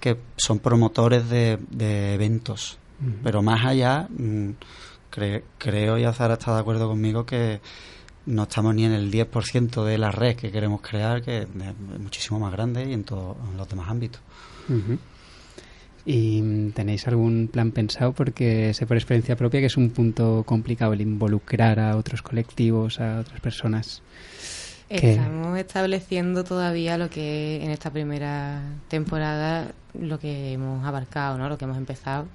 que 0.00 0.16
son 0.36 0.58
promotores 0.58 1.28
de, 1.28 1.58
de 1.70 2.14
eventos. 2.14 2.78
Pero 3.22 3.42
más 3.42 3.64
allá, 3.64 4.08
mm, 4.10 4.50
cre- 5.12 5.42
creo, 5.58 5.98
y 5.98 6.04
Azara 6.04 6.34
está 6.34 6.54
de 6.54 6.60
acuerdo 6.60 6.88
conmigo, 6.88 7.24
que 7.26 7.60
no 8.24 8.42
estamos 8.44 8.74
ni 8.74 8.84
en 8.86 8.92
el 8.92 9.08
10% 9.12 9.84
de 9.84 9.98
la 9.98 10.10
red 10.10 10.34
que 10.34 10.50
queremos 10.50 10.80
crear, 10.80 11.22
que 11.22 11.42
es 11.42 11.48
muchísimo 12.00 12.40
más 12.40 12.50
grande 12.50 12.88
y 12.88 12.92
en 12.94 13.04
todos 13.04 13.36
en 13.50 13.56
los 13.56 13.68
demás 13.68 13.88
ámbitos. 13.88 14.20
Ujú. 14.68 14.98
¿Y 16.06 16.40
mm, 16.40 16.70
tenéis 16.70 17.06
algún 17.08 17.48
plan 17.52 17.72
pensado? 17.72 18.12
Porque 18.12 18.72
sé 18.74 18.86
por 18.86 18.96
experiencia 18.96 19.34
propia 19.36 19.58
que 19.60 19.66
es 19.66 19.76
un 19.76 19.90
punto 19.90 20.44
complicado 20.46 20.92
el 20.92 21.00
involucrar 21.00 21.80
a 21.80 21.96
otros 21.96 22.22
colectivos, 22.22 23.00
a 23.00 23.18
otras 23.20 23.40
personas. 23.40 24.02
que- 24.88 25.10
Estamos 25.14 25.58
estableciendo 25.58 26.44
todavía 26.44 26.96
lo 26.96 27.10
que 27.10 27.60
en 27.64 27.72
esta 27.72 27.90
primera 27.90 28.62
temporada 28.88 29.72
lo 30.00 30.20
que 30.20 30.52
hemos 30.52 30.86
abarcado, 30.86 31.38
¿no? 31.38 31.48
Lo 31.48 31.58
que 31.58 31.64
hemos 31.64 31.76
empezado. 31.76 32.26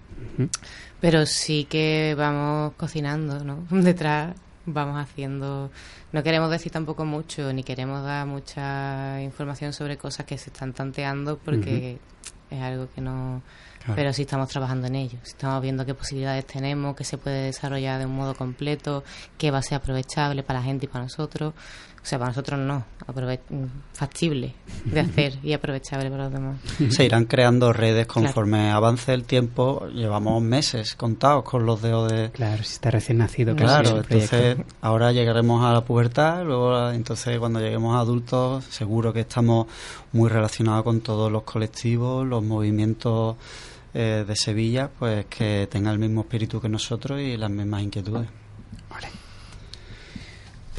Pero 0.99 1.25
sí 1.25 1.65
que 1.69 2.13
vamos 2.17 2.73
cocinando, 2.75 3.41
¿no? 3.43 3.65
Detrás 3.71 4.35
vamos 4.65 5.01
haciendo... 5.01 5.71
No 6.11 6.23
queremos 6.23 6.51
decir 6.51 6.71
tampoco 6.73 7.05
mucho, 7.05 7.53
ni 7.53 7.63
queremos 7.63 8.03
dar 8.03 8.27
mucha 8.27 9.21
información 9.23 9.71
sobre 9.71 9.95
cosas 9.97 10.25
que 10.25 10.37
se 10.37 10.49
están 10.49 10.73
tanteando 10.73 11.37
porque 11.37 11.99
es 12.51 12.61
algo 12.61 12.87
que 12.93 13.01
no... 13.01 13.41
Claro. 13.79 13.95
Pero 13.95 14.13
sí 14.13 14.21
estamos 14.21 14.47
trabajando 14.49 14.85
en 14.85 14.95
ello. 14.95 15.17
Estamos 15.23 15.59
viendo 15.59 15.83
qué 15.83 15.95
posibilidades 15.95 16.45
tenemos, 16.45 16.95
qué 16.95 17.03
se 17.03 17.17
puede 17.17 17.45
desarrollar 17.45 17.97
de 17.97 18.05
un 18.05 18.15
modo 18.15 18.35
completo, 18.35 19.03
qué 19.39 19.49
va 19.49 19.57
a 19.57 19.63
ser 19.63 19.77
aprovechable 19.77 20.43
para 20.43 20.59
la 20.59 20.65
gente 20.65 20.85
y 20.85 20.87
para 20.87 21.05
nosotros. 21.05 21.55
O 22.03 22.05
sea, 22.05 22.17
para 22.17 22.31
nosotros 22.31 22.59
no, 22.59 22.83
aprove- 23.05 23.39
factible 23.93 24.55
de 24.85 24.99
hacer 25.01 25.37
y 25.43 25.53
aprovechable 25.53 26.09
para 26.09 26.23
los 26.23 26.33
demás. 26.33 26.57
Se 26.89 27.05
irán 27.05 27.25
creando 27.25 27.71
redes 27.73 28.07
conforme 28.07 28.71
avance 28.71 29.13
el 29.13 29.23
tiempo. 29.23 29.85
Llevamos 29.93 30.41
meses 30.41 30.95
contados 30.95 31.43
con 31.43 31.65
los 31.65 31.81
dedos 31.81 32.11
de... 32.11 32.31
Claro, 32.31 32.63
si 32.63 32.73
está 32.73 32.89
recién 32.89 33.19
nacido. 33.19 33.55
casi 33.55 33.65
Claro, 33.65 33.97
entonces 33.97 34.57
ahora 34.81 35.11
llegaremos 35.11 35.63
a 35.63 35.73
la 35.73 35.81
pubertad, 35.85 36.43
luego 36.43 36.89
entonces 36.89 37.37
cuando 37.37 37.59
lleguemos 37.59 37.95
a 37.95 37.99
adultos 37.99 38.63
seguro 38.65 39.13
que 39.13 39.19
estamos 39.19 39.67
muy 40.11 40.27
relacionados 40.29 40.83
con 40.83 41.01
todos 41.01 41.31
los 41.31 41.43
colectivos, 41.43 42.25
los 42.25 42.43
movimientos 42.43 43.35
eh, 43.93 44.25
de 44.27 44.35
Sevilla, 44.35 44.89
pues 44.97 45.25
que 45.27 45.67
tengan 45.69 45.93
el 45.93 45.99
mismo 45.99 46.21
espíritu 46.21 46.59
que 46.59 46.67
nosotros 46.69 47.19
y 47.21 47.37
las 47.37 47.51
mismas 47.51 47.83
inquietudes. 47.83 48.27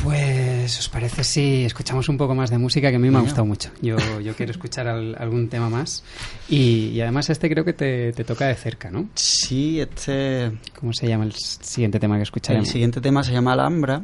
Pues, 0.02 0.78
¿os 0.80 0.88
parece 0.88 1.22
si 1.22 1.64
escuchamos 1.64 2.08
un 2.08 2.16
poco 2.16 2.34
más 2.34 2.50
de 2.50 2.58
música 2.58 2.90
que 2.90 2.96
a 2.96 2.98
mí 2.98 3.08
me 3.10 3.18
ha 3.18 3.20
gustado 3.20 3.44
mucho? 3.46 3.70
Yo, 3.80 3.96
yo 4.20 4.34
quiero 4.34 4.50
escuchar 4.50 4.88
al- 4.88 5.14
algún 5.18 5.48
tema 5.48 5.68
más. 5.70 6.02
Y, 6.48 6.88
y 6.88 7.00
además 7.00 7.30
este 7.30 7.48
creo 7.48 7.64
que 7.64 7.72
te, 7.72 8.12
te 8.12 8.24
toca 8.24 8.46
de 8.48 8.54
cerca, 8.56 8.90
¿no? 8.90 9.08
Sí, 9.14 9.80
este 9.80 10.50
¿Cómo 10.78 10.92
se 10.92 11.06
llama 11.06 11.24
el 11.24 11.32
siguiente 11.34 12.00
tema 12.00 12.14
que 12.16 12.20
el 12.20 12.22
escucharemos? 12.24 12.68
siguiente 12.68 13.00
tema 13.00 13.22
se 13.22 13.32
llama 13.32 13.52
Alhambra 13.52 14.02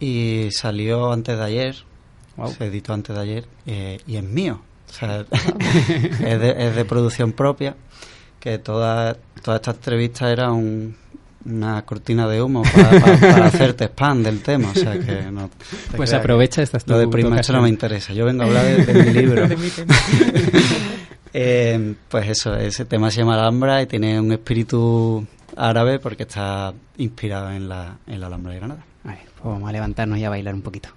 y 0.00 0.48
salió 0.50 1.12
antes 1.12 1.36
de 1.36 1.44
ayer, 1.44 1.76
Guau. 2.36 2.50
se 2.52 2.66
editó 2.66 2.94
antes 2.94 3.14
de 3.14 3.22
ayer 3.22 3.44
eh, 3.66 3.98
y 4.06 4.16
es 4.16 4.24
mío. 4.24 4.62
O 4.88 4.92
sea, 4.92 5.26
es, 5.60 6.40
de, 6.40 6.54
es 6.58 6.74
de 6.76 6.84
producción 6.86 7.32
propia, 7.32 7.76
que 8.40 8.58
toda, 8.58 9.16
toda 9.42 9.56
esta 9.56 9.72
entrevista 9.72 10.30
era 10.30 10.52
un- 10.52 10.96
una 11.46 11.82
cortina 11.82 12.26
de 12.28 12.40
humo 12.42 12.62
para, 12.62 12.90
para- 13.00 13.18
para 13.20 13.46
hacerte 13.46 13.84
spam 13.86 14.22
del 14.22 14.40
tema. 14.42 14.70
O 14.70 14.74
sea 14.74 14.98
que 14.98 15.30
no 15.30 15.48
te 15.90 15.96
Pues 15.96 16.12
aprovecha, 16.12 16.62
esta 16.62 16.78
Lo 16.86 16.98
de 16.98 17.08
prima, 17.08 17.38
eso 17.40 17.52
no 17.52 17.62
me 17.62 17.68
interesa. 17.68 18.12
Yo 18.12 18.24
vengo 18.24 18.42
a 18.42 18.46
hablar 18.46 18.64
de, 18.64 18.84
de 18.86 19.04
mi 19.04 19.12
libro. 19.20 19.46
Eh, 21.36 21.94
pues 22.08 22.28
eso, 22.28 22.54
ese 22.54 22.84
tema 22.84 23.10
se 23.10 23.18
llama 23.20 23.34
Alhambra 23.34 23.82
y 23.82 23.86
tiene 23.86 24.20
un 24.20 24.30
espíritu 24.30 25.26
árabe 25.56 25.98
porque 25.98 26.22
está 26.22 26.72
inspirado 26.96 27.50
en 27.50 27.68
la, 27.68 27.96
en 28.06 28.20
la 28.20 28.28
Alhambra 28.28 28.52
de 28.52 28.58
Granada. 28.60 28.84
Vale, 29.02 29.18
pues 29.24 29.44
vamos 29.52 29.68
a 29.68 29.72
levantarnos 29.72 30.16
y 30.18 30.24
a 30.24 30.30
bailar 30.30 30.54
un 30.54 30.62
poquito. 30.62 30.90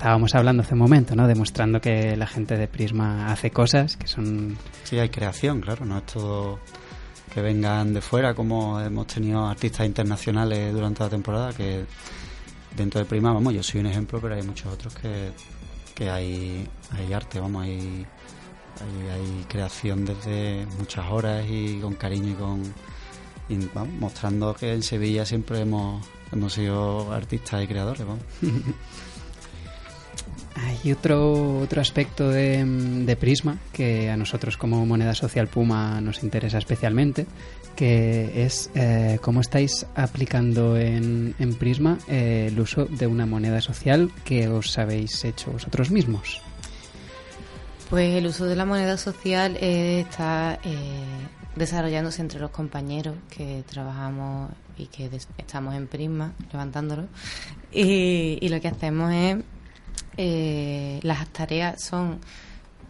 Estábamos 0.00 0.34
hablando 0.34 0.62
hace 0.62 0.72
un 0.72 0.80
momento, 0.80 1.14
¿no? 1.14 1.28
Demostrando 1.28 1.78
que 1.78 2.16
la 2.16 2.26
gente 2.26 2.56
de 2.56 2.66
Prisma 2.68 3.30
hace 3.30 3.50
cosas 3.50 3.98
que 3.98 4.06
son 4.06 4.56
Sí, 4.84 4.98
hay 4.98 5.10
creación, 5.10 5.60
claro, 5.60 5.84
no 5.84 5.98
es 5.98 6.06
todo 6.06 6.58
que 7.34 7.42
vengan 7.42 7.92
de 7.92 8.00
fuera, 8.00 8.32
como 8.32 8.80
hemos 8.80 9.06
tenido 9.08 9.46
artistas 9.46 9.86
internacionales 9.86 10.72
durante 10.72 11.02
la 11.02 11.10
temporada, 11.10 11.52
que 11.52 11.84
dentro 12.74 12.98
de 12.98 13.04
Prima, 13.04 13.34
vamos, 13.34 13.52
yo 13.52 13.62
soy 13.62 13.80
un 13.80 13.88
ejemplo, 13.88 14.18
pero 14.22 14.36
hay 14.36 14.42
muchos 14.42 14.72
otros 14.72 14.94
que, 14.94 15.32
que 15.94 16.08
hay, 16.08 16.66
hay 16.92 17.12
arte, 17.12 17.38
vamos, 17.38 17.64
hay, 17.64 18.06
hay, 18.80 19.10
hay 19.10 19.44
creación 19.50 20.06
desde 20.06 20.64
muchas 20.78 21.04
horas 21.10 21.44
y 21.46 21.78
con 21.78 21.92
cariño 21.94 22.30
y 22.30 22.34
con... 22.36 22.62
y, 23.50 23.68
vamos, 23.74 24.00
mostrando 24.00 24.54
que 24.54 24.72
en 24.72 24.82
Sevilla 24.82 25.26
siempre 25.26 25.60
hemos, 25.60 26.02
hemos 26.32 26.54
sido 26.54 27.12
artistas 27.12 27.62
y 27.62 27.66
creadores, 27.66 28.06
vamos. 28.06 28.24
Hay 30.54 30.92
otro, 30.92 31.60
otro 31.60 31.80
aspecto 31.80 32.28
de, 32.28 33.16
Prisma 33.18 33.58
que 33.72 34.10
a 34.10 34.16
nosotros 34.16 34.56
como 34.56 34.84
moneda 34.84 35.14
social 35.14 35.46
Puma 35.46 36.00
nos 36.00 36.22
interesa 36.22 36.58
especialmente, 36.58 37.26
que 37.76 38.44
es 38.44 38.70
eh, 38.74 39.18
cómo 39.22 39.40
estáis 39.40 39.86
aplicando 39.94 40.76
en, 40.76 41.34
en 41.38 41.54
Prisma 41.54 41.98
eh, 42.08 42.48
el 42.50 42.58
uso 42.58 42.86
de 42.86 43.06
una 43.06 43.26
moneda 43.26 43.60
social 43.60 44.10
que 44.24 44.48
os 44.48 44.76
habéis 44.78 45.24
hecho 45.24 45.52
vosotros 45.52 45.90
mismos. 45.90 46.40
Pues 47.88 48.14
el 48.14 48.26
uso 48.26 48.44
de 48.46 48.56
la 48.56 48.64
moneda 48.64 48.96
social 48.96 49.56
eh, 49.60 50.00
está 50.00 50.58
desarrollándose 51.56 52.22
entre 52.22 52.38
los 52.40 52.50
compañeros 52.50 53.16
que 53.28 53.64
trabajamos 53.68 54.50
y 54.78 54.86
que 54.86 55.10
estamos 55.36 55.74
en 55.74 55.86
Prisma, 55.86 56.32
levantándolo. 56.52 57.06
Y 57.72 58.48
lo 58.48 58.60
que 58.60 58.68
hacemos 58.68 59.12
es, 59.12 59.36
eh, 60.16 61.00
las 61.02 61.28
tareas 61.28 61.82
son 61.82 62.18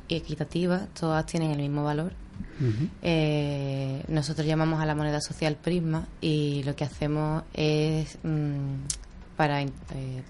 equitativas, 0.08 0.88
todas 0.98 1.24
tienen 1.26 1.50
el 1.52 1.58
mismo 1.58 1.84
valor. 1.84 2.12
Eh, 3.02 4.02
nosotros 4.08 4.46
llamamos 4.46 4.80
a 4.80 4.86
la 4.86 4.94
moneda 4.94 5.20
social 5.20 5.56
Prisma 5.56 6.06
y 6.20 6.62
lo 6.64 6.74
que 6.76 6.84
hacemos 6.84 7.42
es 7.54 8.18
mm, 8.22 8.76
para 9.36 9.62
eh, 9.62 9.68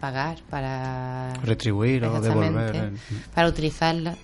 pagar, 0.00 0.38
para 0.48 1.34
Retribuir 1.42 2.04
o 2.04 2.20
devolver. 2.20 2.76
eh. 2.76 2.92
para 3.34 3.48
utilizarla 3.48 4.16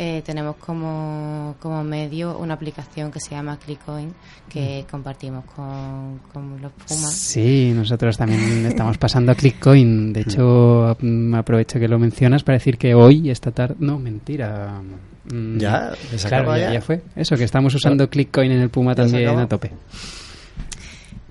eh, 0.00 0.22
tenemos 0.24 0.54
como, 0.56 1.56
como 1.58 1.82
medio 1.82 2.38
una 2.38 2.54
aplicación 2.54 3.10
que 3.10 3.18
se 3.18 3.30
llama 3.30 3.58
ClickCoin 3.58 4.14
que 4.48 4.86
compartimos 4.88 5.44
con, 5.46 6.20
con 6.32 6.62
los 6.62 6.70
Pumas. 6.70 7.12
Sí, 7.12 7.72
nosotros 7.74 8.16
también 8.16 8.64
estamos 8.64 8.96
pasando 8.96 9.32
a 9.32 9.34
ClickCoin. 9.34 10.12
De 10.12 10.20
hecho, 10.20 10.96
mm, 11.00 11.34
aprovecho 11.34 11.80
que 11.80 11.88
lo 11.88 11.98
mencionas 11.98 12.44
para 12.44 12.58
decir 12.58 12.78
que 12.78 12.94
hoy, 12.94 13.28
esta 13.28 13.50
tarde... 13.50 13.74
No, 13.80 13.98
mentira. 13.98 14.80
Mm, 15.32 15.58
Ya, 15.58 15.92
¿se 16.16 16.28
claro, 16.28 16.56
ya, 16.56 16.80
fue. 16.80 17.02
Eso, 17.16 17.36
que 17.36 17.42
estamos 17.42 17.74
usando 17.74 18.08
ClickCoin 18.08 18.52
en 18.52 18.60
el 18.60 18.70
Puma 18.70 18.94
¿Ya 18.94 19.08
se 19.08 19.10
también 19.10 19.38
a 19.40 19.48
tope. 19.48 19.72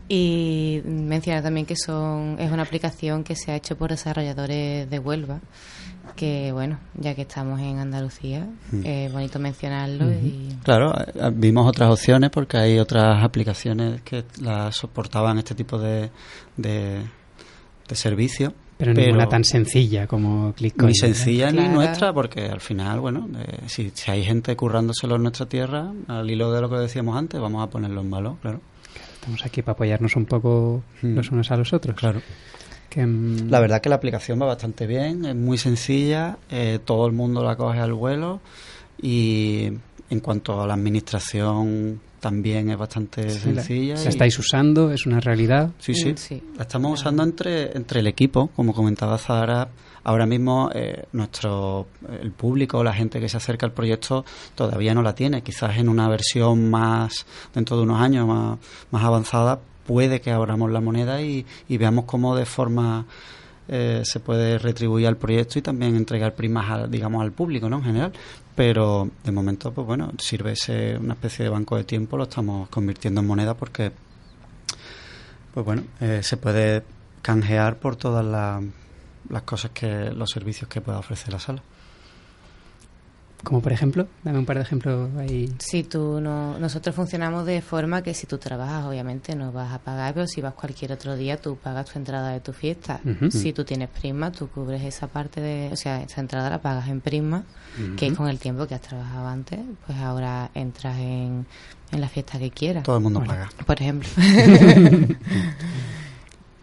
Y 0.09 0.81
mencionar 0.85 1.43
también 1.43 1.65
que 1.65 1.75
son 1.75 2.37
es 2.39 2.51
una 2.51 2.63
aplicación 2.63 3.23
que 3.23 3.35
se 3.35 3.51
ha 3.51 3.55
hecho 3.55 3.77
por 3.77 3.89
desarrolladores 3.89 4.89
de 4.89 4.99
Huelva, 4.99 5.39
que 6.15 6.51
bueno, 6.51 6.79
ya 6.95 7.13
que 7.15 7.21
estamos 7.23 7.59
en 7.59 7.79
Andalucía, 7.79 8.47
Mm. 8.71 8.81
es 8.85 9.11
bonito 9.13 9.39
mencionarlo 9.39 10.11
y 10.11 10.55
Claro, 10.63 10.93
eh, 10.99 11.31
vimos 11.33 11.67
otras 11.67 11.91
opciones 11.91 12.29
porque 12.29 12.57
hay 12.57 12.79
otras 12.79 13.23
aplicaciones 13.23 14.01
que 14.01 14.23
las 14.41 14.75
soportaban 14.75 15.37
este 15.37 15.55
tipo 15.55 15.77
de, 15.77 16.09
de, 16.57 17.01
de 17.87 17.95
servicio. 17.95 18.53
Pero 18.77 18.93
ninguna 18.93 19.27
tan 19.27 19.43
sencilla 19.43 20.05
como 20.05 20.53
ClickCoin. 20.53 20.89
Ni 20.89 20.93
sencilla 20.95 21.49
ni 21.51 21.57
Claro. 21.57 21.73
nuestra, 21.73 22.13
porque 22.13 22.45
al 22.45 22.61
final, 22.61 22.99
bueno, 22.99 23.27
eh, 23.39 23.61
si, 23.65 23.89
si 23.95 24.11
hay 24.11 24.23
gente 24.23 24.55
currándoselo 24.55 25.15
en 25.15 25.23
nuestra 25.23 25.47
tierra, 25.47 25.91
al 26.07 26.29
hilo 26.29 26.51
de 26.51 26.61
lo 26.61 26.69
que 26.69 26.75
decíamos 26.75 27.17
antes, 27.17 27.41
vamos 27.41 27.63
a 27.63 27.69
ponerlo 27.71 28.01
en 28.01 28.11
valor, 28.11 28.35
claro. 28.39 28.61
Estamos 29.15 29.43
aquí 29.45 29.63
para 29.63 29.73
apoyarnos 29.73 30.15
un 30.15 30.25
poco 30.25 30.83
Mm. 31.01 31.15
los 31.15 31.31
unos 31.31 31.49
a 31.51 31.57
los 31.57 31.73
otros. 31.73 31.95
Claro. 31.95 32.21
Que, 32.89 33.05
mm, 33.05 33.49
La 33.49 33.59
verdad 33.59 33.81
que 33.81 33.89
la 33.89 33.95
aplicación 33.95 34.41
va 34.41 34.45
bastante 34.45 34.87
bien, 34.87 35.25
es 35.25 35.35
muy 35.35 35.57
sencilla, 35.57 36.37
eh, 36.49 36.79
todo 36.83 37.05
el 37.07 37.13
mundo 37.13 37.43
la 37.43 37.55
coge 37.55 37.79
al 37.79 37.93
vuelo 37.93 38.39
y 39.01 39.69
en 40.09 40.19
cuanto 40.21 40.61
a 40.61 40.67
la 40.67 40.73
administración 40.75 41.99
también 42.19 42.69
es 42.69 42.77
bastante 42.77 43.29
sí, 43.29 43.39
sencilla. 43.39 43.95
la 43.95 44.03
y- 44.03 44.07
estáis 44.07 44.39
usando, 44.39 44.91
es 44.91 45.05
una 45.05 45.19
realidad. 45.19 45.71
Sí, 45.79 45.93
sí. 45.93 46.13
Sí. 46.17 46.41
La 46.55 46.63
estamos 46.63 46.99
usando 46.99 47.23
entre, 47.23 47.75
entre 47.77 47.99
el 47.99 48.07
equipo, 48.07 48.47
como 48.55 48.73
comentaba 48.73 49.17
Zahara. 49.17 49.67
Ahora 50.03 50.25
mismo 50.25 50.69
eh, 50.73 51.03
nuestro 51.11 51.87
el 52.21 52.31
público, 52.31 52.81
la 52.83 52.93
gente 52.93 53.19
que 53.19 53.27
se 53.27 53.35
acerca 53.37 53.65
al 53.65 53.73
proyecto 53.73 54.23
todavía 54.55 54.93
no 54.93 55.01
la 55.03 55.13
tiene. 55.13 55.41
Quizás 55.43 55.77
en 55.77 55.89
una 55.89 56.07
versión 56.07 56.69
más 56.71 57.25
dentro 57.53 57.75
de 57.75 57.83
unos 57.83 57.99
años 58.01 58.25
más, 58.25 58.57
más 58.91 59.03
avanzada 59.03 59.59
puede 59.87 60.21
que 60.21 60.29
abramos 60.31 60.69
la 60.71 60.81
moneda 60.81 61.21
y, 61.21 61.45
veamos 61.69 62.05
cómo 62.05 62.35
de 62.35 62.45
forma 62.45 63.05
eh, 63.69 64.01
se 64.05 64.19
puede 64.19 64.59
retribuir 64.59 65.07
al 65.07 65.17
proyecto 65.17 65.57
y 65.57 65.61
también 65.61 65.95
entregar 65.95 66.35
primas, 66.35 66.69
al- 66.69 66.91
digamos, 66.91 67.21
al 67.23 67.31
público, 67.31 67.69
¿no? 67.69 67.77
En 67.77 67.83
general. 67.83 68.11
Pero 68.55 69.09
de 69.23 69.31
momento, 69.31 69.71
pues 69.71 69.85
bueno, 69.87 70.11
sirve 70.19 70.51
ese, 70.53 70.97
una 70.97 71.13
especie 71.13 71.43
de 71.45 71.49
banco 71.49 71.75
de 71.77 71.83
tiempo, 71.83 72.17
lo 72.17 72.23
estamos 72.23 72.69
convirtiendo 72.69 73.21
en 73.21 73.27
moneda 73.27 73.53
porque 73.55 73.91
pues 75.53 75.65
bueno, 75.65 75.83
eh, 76.01 76.21
se 76.23 76.37
puede 76.37 76.83
canjear 77.21 77.77
por 77.77 77.95
todas 77.95 78.23
la- 78.25 78.61
las 79.29 79.41
cosas 79.43 79.71
que, 79.71 80.11
los 80.11 80.29
servicios 80.29 80.69
que 80.69 80.81
pueda 80.81 80.99
ofrecer 80.99 81.33
la 81.33 81.39
sala. 81.39 81.61
Como 83.43 83.61
por 83.61 83.71
ejemplo, 83.71 84.07
dame 84.23 84.39
un 84.39 84.45
par 84.47 84.57
de 84.57 84.63
ejemplos 84.63 85.09
ahí. 85.17 85.53
Si 85.59 85.83
tú 85.83 86.19
no, 86.19 86.57
nosotros 86.59 86.95
funcionamos 86.95 87.45
de 87.45 87.61
forma 87.61 88.01
que 88.01 88.13
si 88.15 88.25
tú 88.25 88.39
trabajas, 88.39 88.85
obviamente 88.85 89.35
no 89.35 89.51
vas 89.51 89.71
a 89.73 89.77
pagar, 89.79 90.15
pero 90.15 90.27
si 90.27 90.41
vas 90.41 90.53
cualquier 90.55 90.91
otro 90.91 91.15
día, 91.15 91.37
tú 91.39 91.55
pagas 91.55 91.85
tu 91.85 91.99
entrada 91.99 92.29
de 92.31 92.39
tu 92.39 92.51
fiesta. 92.51 92.99
Si 93.29 93.53
tú 93.53 93.63
tienes 93.63 93.89
prisma, 93.89 94.31
tú 94.31 94.47
cubres 94.49 94.81
esa 94.83 95.07
parte 95.07 95.39
de, 95.39 95.69
o 95.71 95.75
sea, 95.75 96.01
esa 96.01 96.19
entrada 96.19 96.49
la 96.49 96.61
pagas 96.61 96.87
en 96.89 96.99
prisma, 96.99 97.43
que 97.95 98.11
con 98.15 98.27
el 98.27 98.39
tiempo 98.39 98.65
que 98.65 98.73
has 98.75 98.81
trabajado 98.81 99.27
antes, 99.27 99.59
pues 99.85 99.97
ahora 99.99 100.49
entras 100.55 100.97
en, 100.97 101.45
en 101.91 102.01
la 102.01 102.09
fiesta 102.09 102.39
que 102.39 102.49
quieras. 102.49 102.83
Todo 102.83 102.97
el 102.97 103.03
mundo 103.03 103.19
Bueno. 103.19 103.33
paga. 103.33 103.49
por 103.67 103.79
ejemplo. 103.79 104.09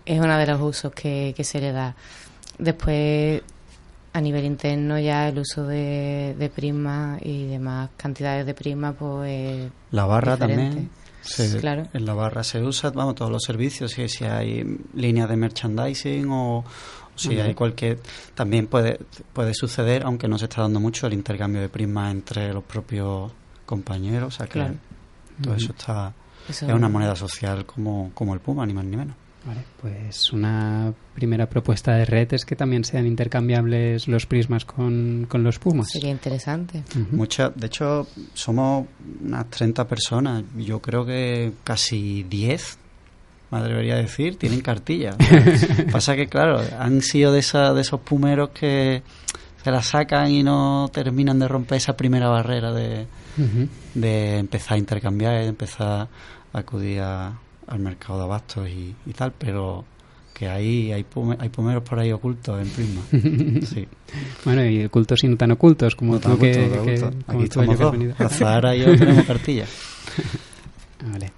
es 0.07 0.21
uno 0.21 0.37
de 0.37 0.47
los 0.47 0.61
usos 0.61 0.93
que, 0.93 1.33
que 1.37 1.45
se 1.45 1.61
le 1.61 1.73
da. 1.73 1.95
Después, 2.59 3.43
a 4.15 4.21
nivel 4.21 4.45
interno, 4.47 4.99
ya 4.99 5.29
el 5.29 5.39
uso 5.41 5.67
de, 5.67 6.35
de 6.39 6.49
prisma 6.49 7.19
y 7.21 7.47
demás 7.49 7.91
cantidades 7.97 8.47
de 8.47 8.55
prisma, 8.55 8.93
pues. 8.93 9.71
La 9.91 10.07
barra 10.07 10.37
Diferente. 10.37 10.65
también. 10.67 10.91
se- 11.21 11.59
Claro. 11.59 11.89
En 11.93 12.07
la 12.07 12.15
barra 12.15 12.43
se 12.45 12.63
usa, 12.63 12.91
vamos, 12.91 13.15
todos 13.17 13.31
los 13.31 13.43
servicios, 13.43 13.91
si, 13.93 14.09
si 14.09 14.25
hay 14.25 14.65
líneas 14.95 15.29
de 15.29 15.37
merchandising 15.37 16.29
o, 16.31 16.59
o 16.59 16.65
si 17.17 17.39
hay 17.41 17.55
cualquier... 17.55 17.99
También 18.35 18.67
puede, 18.69 19.01
puede 19.33 19.53
suceder, 19.55 20.05
aunque 20.05 20.29
no 20.29 20.39
se 20.39 20.45
está 20.47 20.63
dando 20.63 20.79
mucho, 20.81 21.07
el 21.07 21.13
intercambio 21.13 21.61
de 21.61 21.69
prismas 21.69 22.13
entre 22.13 22.53
los 22.55 22.63
propios 22.65 23.33
compañeros. 23.67 24.35
O 24.35 24.37
sea 24.37 24.47
que 24.47 24.53
Claro. 24.53 24.75
todo 25.43 25.55
eso 25.57 25.73
está... 25.73 26.13
eso- 26.49 26.67
Es 26.69 26.73
una 26.73 26.89
moneda 26.89 27.17
social 27.17 27.67
como, 27.67 28.13
como 28.15 28.33
el 28.35 28.41
Puma, 28.41 28.65
ni 28.65 28.73
más 28.75 28.85
ni 28.85 28.97
menos. 28.97 29.17
Vale, 29.47 29.61
pues 29.83 30.33
una 30.33 30.93
primera 31.15 31.47
propuesta 31.49 31.93
de 31.97 32.07
red 32.07 32.33
es 32.33 32.45
que 32.47 32.57
también 32.57 32.83
sean 32.85 33.07
intercambiables 33.07 34.09
los 34.09 34.25
prismas 34.25 34.65
con, 34.65 35.27
con 35.29 35.43
los 35.45 35.59
pumas. 35.59 35.89
Sería 35.91 36.11
interesante. 36.11 36.83
Ujú. 36.99 37.15
Muchas, 37.17 37.53
de 37.55 37.67
hecho, 37.67 38.07
somos 38.33 38.87
unas 39.23 39.51
30 39.51 39.87
personas. 39.87 40.45
Yo 40.57 40.81
creo 40.81 41.05
que 41.05 41.53
casi 41.63 42.23
10, 42.23 42.79
me 43.51 43.59
atrevería 43.59 43.95
a 43.95 43.99
decir, 43.99 44.39
tienen 44.39 44.61
cartilla. 44.63 45.15
Pasa 45.93 46.17
que, 46.17 46.27
claro, 46.27 46.61
han 46.79 47.03
sido 47.03 47.31
de, 47.31 47.41
esa, 47.41 47.75
de 47.75 47.83
esos 47.83 48.01
pumeros 48.01 48.49
que 48.51 49.03
se 49.63 49.71
la 49.71 49.83
sacan 49.83 50.31
y 50.31 50.43
no 50.43 50.91
terminan 50.93 51.39
de 51.39 51.49
romper 51.49 51.77
esa 51.77 51.97
primera 51.97 52.29
barrera 52.29 52.73
de, 52.73 53.07
Ujú. 53.37 53.69
de 53.95 54.39
empezar 54.39 54.77
a 54.77 54.79
intercambiar, 54.79 55.35
de 55.43 55.49
empezar 55.49 56.09
a 56.53 56.59
acudir 56.59 57.01
a- 57.01 57.39
al 57.67 57.79
mercado 57.81 58.19
de 58.19 58.25
abastos 58.25 58.69
y, 58.69 58.95
y 59.07 59.13
tal, 59.13 59.33
pero 59.39 59.85
que 60.33 60.49
hay, 60.49 60.91
hay, 60.93 61.05
pume- 61.05 61.37
hay 61.39 61.49
pumeros 61.49 61.83
por 61.85 61.99
ahí 61.99 62.11
ocultos 62.13 62.61
en 62.61 62.69
Prisma. 62.69 63.03
Sí. 63.67 63.87
Bueno, 64.45 64.65
y 64.67 64.85
ocultos 64.85 65.23
y 65.25 65.29
no 65.29 65.37
tan 65.37 65.53
ocultos, 65.53 65.95
como 65.95 66.15
No 66.15 66.21
tú 66.21 66.39
que, 66.39 66.67
no 66.69 66.77
como 66.77 66.91
Aquí 66.91 67.37
tú, 67.37 67.43
estamos 67.63 67.79
dos. 67.79 67.93
venido. 67.93 68.15
La 68.19 68.29
Zahara 68.29 68.75
y 68.75 68.81
yo 68.81 68.97
tenemos 68.99 69.25
cartilla. 69.25 69.67
Vale. 71.11 71.33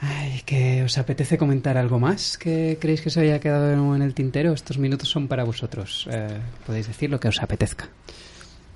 Ay, 0.00 0.42
que 0.44 0.82
os 0.82 0.98
apetece 0.98 1.38
comentar 1.38 1.78
algo 1.78 2.00
más 2.00 2.36
que 2.36 2.76
creéis 2.80 3.00
que 3.02 3.10
se 3.10 3.20
haya 3.20 3.38
quedado 3.38 3.94
en 3.94 4.02
el 4.02 4.14
tintero. 4.14 4.52
Estos 4.52 4.76
minutos 4.78 5.08
son 5.08 5.28
para 5.28 5.44
vosotros. 5.44 6.08
Eh, 6.10 6.40
podéis 6.66 6.88
decir 6.88 7.08
lo 7.08 7.20
que 7.20 7.28
os 7.28 7.40
apetezca. 7.40 7.88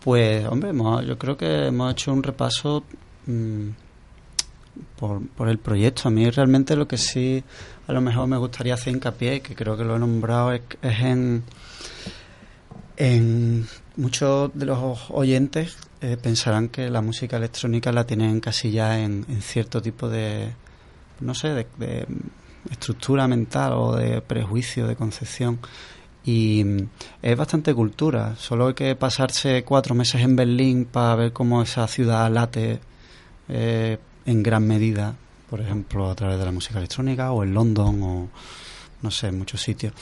Pues, 0.05 0.47
hombre, 0.47 0.71
hemos- 0.71 1.05
yo 1.05 1.19
creo 1.19 1.37
que 1.37 1.67
hemos 1.67 1.91
hecho 1.93 2.13
un 2.13 2.23
repaso 2.23 2.85
mm, 3.27 3.69
por, 4.99 5.49
el 5.49 5.59
proyecto. 5.59 6.09
A 6.09 6.11
mí 6.11 6.29
realmente 6.31 6.77
lo 6.77 6.89
que 6.89 6.99
sí 6.99 7.43
a 7.87 7.93
lo 7.93 8.01
mejor 8.01 8.27
me 8.27 8.37
gustaría 8.37 8.75
hacer 8.75 8.95
hincapié, 8.95 9.41
que 9.41 9.55
creo 9.55 9.77
que 9.77 9.85
lo 9.85 9.97
he 9.97 9.99
nombrado, 9.99 10.53
es, 10.53 10.63
es 10.83 11.01
en, 11.01 11.45
en 12.97 13.67
muchos 13.97 14.51
de 14.55 14.67
los 14.67 15.11
oyentes 15.11 15.77
eh, 16.01 16.17
pensarán 16.21 16.69
que 16.69 16.91
la 16.91 17.01
música 17.01 17.37
electrónica 17.37 17.93
la 17.93 18.05
tienen 18.05 18.31
encasillada 18.31 18.99
en, 18.99 19.25
en 19.29 19.41
cierto 19.41 19.81
tipo 19.81 20.09
de, 20.09 20.53
no 21.21 21.35
sé, 21.35 21.49
de, 21.49 21.67
de 21.79 22.07
estructura 22.71 23.27
mental 23.29 23.73
o 23.75 23.97
de 23.97 24.21
prejuicio, 24.21 24.87
de 24.87 24.97
concepción. 24.97 25.59
Y 26.25 26.65
mm, 26.65 26.89
es 27.23 27.37
bastante 27.37 27.73
cultura. 27.73 28.35
Solo 28.37 28.69
hay 28.69 28.75
que 28.75 28.95
pasarse 28.97 29.63
cuatro 29.65 29.95
meses 29.95 30.21
en 30.21 30.37
Berlín 30.37 30.85
para 30.87 31.15
ver 31.15 31.33
cómo 31.33 31.63
esa 31.63 31.87
ciudad 31.87 32.31
late 32.31 32.81
eh, 33.49 33.99
en 34.27 34.43
gran 34.43 34.67
medida, 34.67 35.15
por 35.49 35.61
ejemplo, 35.61 36.11
a 36.11 36.15
través 36.15 36.39
de 36.39 36.45
la 36.45 36.53
música 36.53 36.79
electrónica 36.79 37.33
o 37.33 37.43
en 37.43 37.55
London 37.55 38.03
o 38.03 38.29
no 39.03 39.11
sé, 39.11 39.29
en 39.29 39.39
muchos 39.39 39.63
sitios. 39.63 39.93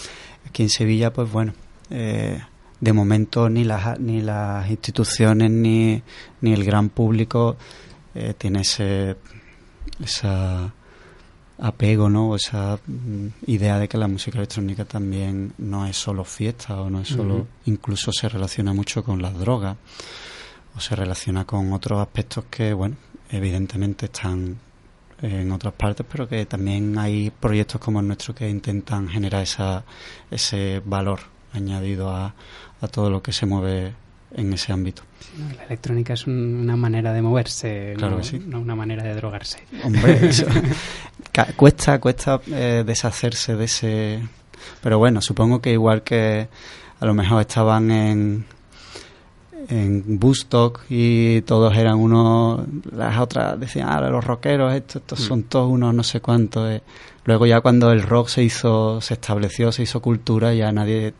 Aquí 0.47 0.63
en 0.63 0.71
Sevilla, 0.71 1.13
pues 1.13 1.31
bueno, 1.31 1.53
eh, 1.91 2.41
de 2.81 2.93
momento 2.93 3.49
ni 3.49 3.65
las, 3.65 3.99
ni 4.01 4.21
las 4.21 4.69
instituciones 4.71 5.51
ni, 5.51 6.03
ni 6.41 6.53
el 6.53 6.65
gran 6.65 6.89
público 6.89 7.57
eh, 8.15 8.35
tiene 8.37 8.63
ese 8.63 9.17
esa 10.03 10.73
apego, 11.59 12.09
¿no? 12.09 12.35
Esa 12.35 12.79
mm, 12.87 13.27
idea 13.47 13.79
de 13.79 13.89
que 13.89 13.99
la 13.99 14.09
música 14.09 14.39
electrónica 14.39 14.85
también 14.85 15.53
no 15.59 15.87
es 15.87 15.97
solo 15.97 16.25
fiesta 16.25 16.81
o 16.81 16.91
no 16.91 17.01
es 17.01 17.09
solo, 17.09 17.47
incluso 17.67 18.13
se 18.13 18.29
relaciona 18.29 18.73
mucho 18.73 19.05
con 19.05 19.23
las 19.23 19.39
drogas 19.39 19.77
o 20.77 20.81
se 20.81 20.97
relaciona 20.97 21.45
con 21.45 21.73
otros 21.73 22.01
aspectos 22.01 22.45
que, 22.51 22.73
bueno, 22.73 22.97
evidentemente 23.31 24.07
están 24.07 24.59
en 25.23 25.53
otras 25.53 25.73
partes, 25.75 26.05
pero 26.11 26.29
que 26.29 26.45
también 26.47 26.99
hay 26.99 27.31
proyectos 27.31 27.81
como 27.81 28.01
el 28.01 28.07
nuestro 28.07 28.35
que 28.35 28.49
intentan 28.49 29.09
generar 29.09 29.43
esa, 29.43 29.85
ese 30.31 30.83
valor 30.85 31.21
añadido 31.53 32.11
a, 32.11 32.35
a 32.81 32.89
todo 32.89 33.09
lo 33.11 33.23
que 33.23 33.33
se 33.33 33.47
mueve 33.47 33.95
en 34.37 34.53
ese 34.53 34.73
ámbito. 34.73 35.03
La 35.57 35.65
electrónica 35.65 36.13
es 36.15 36.27
un- 36.27 36.57
una 36.63 36.77
manera 36.77 37.13
de 37.13 37.23
moverse, 37.23 37.95
Claro 37.97 38.17
no, 38.17 38.21
que 38.23 38.25
sí. 38.29 38.43
no 38.45 38.61
una 38.61 38.75
manera 38.75 39.05
de 39.05 39.15
drogarse. 39.15 39.61
Hombre, 39.85 40.27
eso- 40.29 40.47
cuesta, 41.57 42.01
cuesta 42.01 42.41
eh, 42.49 42.83
deshacerse 42.85 43.55
de 43.57 43.65
ese... 43.65 44.29
Pero 44.83 44.99
bueno, 44.99 45.21
supongo 45.21 45.61
que 45.61 45.73
igual 45.73 46.03
que 46.03 46.49
a 47.01 47.07
lo 47.07 47.15
mejor 47.15 47.41
estaban 47.43 47.91
en 47.91 48.45
en 49.69 50.19
Bustock 50.19 50.83
y 50.89 51.41
todos 51.43 51.77
eran 51.77 51.97
unos 51.99 52.61
las 52.93 53.19
otras 53.19 53.59
decían 53.59 53.89
ah 53.89 54.01
los 54.11 54.25
rockeros 54.25 54.75
estos, 54.75 55.03
estos 55.03 55.21
Mm. 55.21 55.23
son 55.23 55.43
todos 55.45 55.71
unos 55.71 55.95
no 55.95 56.03
sé 56.03 56.21
cuántos 56.21 56.71
eh. 56.71 56.83
luego 57.25 57.47
ya 57.47 57.61
cuando 57.61 57.91
el 57.93 58.03
rock 58.03 58.29
se 58.29 58.43
hizo 58.43 59.01
se 59.01 59.15
estableció 59.15 59.73
se 59.73 59.83
hizo 59.83 60.01
cultura 60.01 60.53
ya 60.55 60.73
nadie 60.73 61.15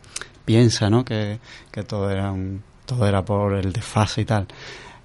piensa 0.45 0.89
no 0.89 1.03
que, 1.03 1.39
que 1.71 1.83
todo 1.83 2.09
era 2.09 2.31
un, 2.31 2.61
todo 2.85 3.07
era 3.07 3.23
por 3.25 3.53
el 3.53 3.71
desfase 3.73 4.21
y 4.21 4.25
tal 4.25 4.47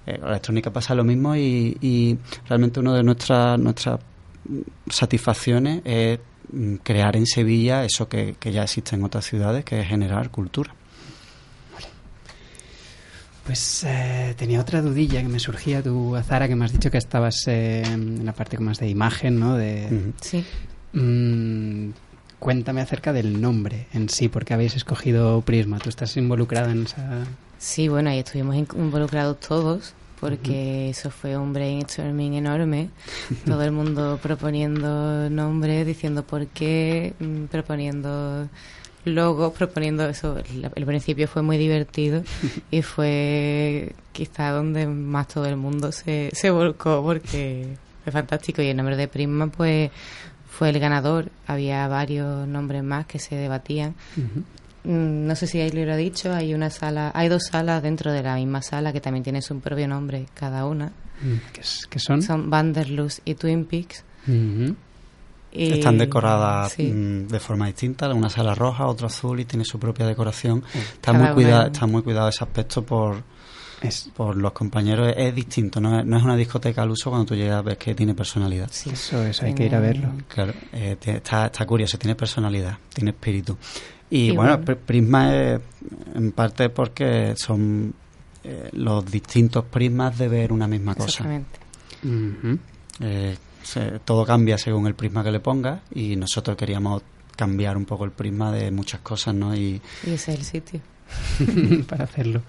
Eh, 0.07 0.17
la 0.19 0.29
electrónica 0.29 0.71
pasa 0.71 0.95
lo 0.95 1.03
mismo 1.03 1.35
y, 1.35 1.77
y 1.79 2.17
realmente 2.49 2.79
una 2.79 2.93
de 2.95 3.03
nuestras 3.03 3.59
nuestras 3.59 3.99
satisfacciones 4.89 5.81
es 5.85 6.19
mm, 6.51 6.75
crear 6.83 7.15
en 7.15 7.25
Sevilla 7.25 7.85
eso 7.85 8.07
que, 8.07 8.35
que 8.39 8.51
ya 8.51 8.63
existe 8.63 8.95
en 8.95 9.03
otras 9.03 9.25
ciudades 9.25 9.63
que 9.63 9.79
es 9.79 9.87
generar 9.87 10.29
cultura 10.31 10.73
Pues 13.45 13.83
eh, 13.85 14.33
tenía 14.37 14.61
otra 14.61 14.81
dudilla 14.81 15.21
que 15.21 15.27
me 15.27 15.39
surgía. 15.39 15.81
Tú, 15.81 16.15
Azara, 16.15 16.47
que 16.47 16.55
me 16.55 16.65
has 16.65 16.71
dicho 16.73 16.91
que 16.91 16.97
estabas 16.99 17.47
eh, 17.47 17.81
en 17.83 18.23
la 18.25 18.33
parte 18.33 18.57
más 18.59 18.77
de 18.79 18.87
imagen, 18.89 19.39
¿no? 19.39 19.57
De. 19.57 20.11
Sí. 20.21 20.45
Mm, 20.93 21.89
cuéntame 22.39 22.81
acerca 22.81 23.13
del 23.13 23.41
nombre 23.41 23.87
en 23.93 24.09
sí, 24.09 24.29
porque 24.29 24.53
habéis 24.53 24.75
escogido 24.75 25.41
Prisma. 25.41 25.79
¿Tú 25.79 25.89
estás 25.89 26.15
involucrado 26.17 26.69
en 26.71 26.83
esa...? 26.83 27.25
Sí, 27.57 27.87
bueno, 27.87 28.09
ahí 28.09 28.19
estuvimos 28.19 28.55
in- 28.55 28.67
involucrados 28.75 29.39
todos, 29.39 29.93
porque 30.19 30.89
eso 30.89 31.09
fue 31.11 31.37
un 31.37 31.53
brainstorming 31.53 32.33
enorme. 32.35 32.89
Todo 33.45 33.63
el 33.63 33.71
mundo 33.71 34.19
proponiendo 34.21 35.29
nombres, 35.29 35.85
diciendo 35.85 36.23
por 36.23 36.47
qué, 36.47 37.13
mm, 37.19 37.45
proponiendo 37.45 38.47
logos, 39.05 39.53
proponiendo 39.53 40.07
eso. 40.07 40.37
El, 40.37 40.69
el 40.75 40.85
principio 40.85 41.27
fue 41.27 41.41
muy 41.41 41.57
divertido 41.57 42.23
y 42.69 42.81
fue 42.81 43.93
quizá 44.11 44.51
donde 44.51 44.87
más 44.87 45.27
todo 45.27 45.45
el 45.45 45.57
mundo 45.57 45.91
se, 45.91 46.29
se 46.33 46.49
volcó, 46.49 47.01
porque 47.03 47.75
fue 48.03 48.11
fantástico. 48.11 48.61
Y 48.61 48.67
el 48.67 48.77
nombre 48.77 48.95
de 48.97 49.07
Prisma, 49.07 49.47
pues 49.47 49.91
fue 50.49 50.69
el 50.69 50.79
ganador. 50.79 51.29
Había 51.47 51.87
varios 51.87 52.47
nombres 52.47 52.83
más 52.83 53.05
que 53.05 53.19
se 53.19 53.35
debatían. 53.35 53.95
Mm, 54.83 55.27
No 55.27 55.35
sé 55.35 55.47
si 55.47 55.59
ahí 55.61 55.71
lo 55.71 55.81
he 55.93 55.97
dicho, 55.97 56.33
hay 56.33 56.53
una 56.53 56.69
sala, 56.69 57.11
hay 57.13 57.29
dos 57.29 57.43
salas 57.51 57.83
dentro 57.83 58.11
de 58.11 58.23
la 58.23 58.35
misma 58.35 58.61
sala 58.61 58.91
que 58.93 59.01
también 59.01 59.23
tienen 59.23 59.41
su 59.41 59.59
propio 59.59 59.87
nombre 59.87 60.25
cada 60.33 60.65
una. 60.65 60.87
Mm, 61.21 61.51
¿Qué, 61.53 61.61
es- 61.61 61.87
qué 61.89 61.99
son? 61.99 62.21
Son 62.21 62.49
Vanderlust 62.49 63.19
y 63.25 63.35
Twin 63.35 63.65
Peaks. 63.65 64.03
Ujú. 64.27 64.75
Y- 65.53 65.73
Están 65.73 65.97
decoradas 65.97 66.71
sí. 66.73 66.83
mm, 66.91 67.27
de 67.27 67.39
forma 67.39 67.65
distinta, 67.67 68.07
una 68.13 68.29
sala 68.29 68.55
roja, 68.55 68.85
otra 68.87 69.07
azul 69.07 69.39
y 69.39 69.45
tiene 69.45 69.65
su 69.65 69.77
propia 69.79 70.05
decoración. 70.05 70.63
Está 70.73 71.11
Cada 71.11 71.25
muy 71.25 71.33
cuidado, 71.43 71.67
está 71.67 71.85
muy 71.87 72.01
cuidado 72.03 72.29
ese 72.29 72.43
aspecto 72.43 72.83
por, 72.83 73.21
Es, 73.81 74.09
por 74.15 74.37
los 74.37 74.53
compañeros. 74.53 75.09
Es, 75.09 75.15
es 75.17 75.35
distinto, 75.35 75.81
no 75.81 75.99
es, 75.99 76.05
no 76.05 76.17
es 76.17 76.23
una 76.23 76.37
discoteca 76.37 76.83
al 76.83 76.91
uso 76.91 77.09
cuando 77.09 77.25
tú 77.25 77.35
llegas 77.35 77.63
ves 77.65 77.77
que 77.77 77.93
tiene 77.93 78.13
personalidad. 78.13 78.69
Sí. 78.71 78.91
eso, 78.91 79.25
eso 79.25 79.45
hay 79.45 79.53
que 79.53 79.65
ir 79.65 79.75
a 79.75 79.79
verlo. 79.81 80.09
Claro, 80.29 80.53
eh, 80.71 80.95
está, 81.05 81.47
está 81.47 81.65
curioso, 81.65 81.97
tiene 81.97 82.15
personalidad, 82.15 82.77
tiene 82.93 83.09
espíritu. 83.11 83.57
Y, 84.09 84.27
Y 84.29 84.31
bueno, 84.31 84.51
bueno. 84.57 84.65
Pri- 84.65 84.75
Prisma 84.75 85.35
es 85.35 85.59
en 86.15 86.31
parte 86.31 86.69
porque 86.69 87.33
son 87.35 87.93
eh, 88.43 88.69
los 88.73 89.05
distintos 89.05 89.65
prismas 89.65 90.17
de 90.17 90.27
ver 90.29 90.53
una 90.53 90.67
misma 90.67 90.95
cosa. 90.95 91.23
Exactamente. 91.23 91.59
Eh, 92.99 93.37
se- 93.63 93.99
todo 94.05 94.25
cambia 94.25 94.57
según 94.57 94.87
el 94.87 94.95
prisma 94.95 95.23
que 95.23 95.31
le 95.31 95.39
pongas 95.39 95.81
y 95.93 96.15
nosotros 96.15 96.55
queríamos 96.57 97.01
cambiar 97.35 97.77
un 97.77 97.85
poco 97.85 98.05
el 98.05 98.11
prisma 98.11 98.51
de 98.51 98.71
muchas 98.71 99.01
cosas, 99.01 99.33
¿no? 99.33 99.55
Y 99.55 99.81
Y 100.05 100.11
ese 100.11 100.33
es 100.33 100.39
el 100.39 100.43
sitio. 100.45 100.79
para 101.89 102.05
hacerlo. 102.05 102.41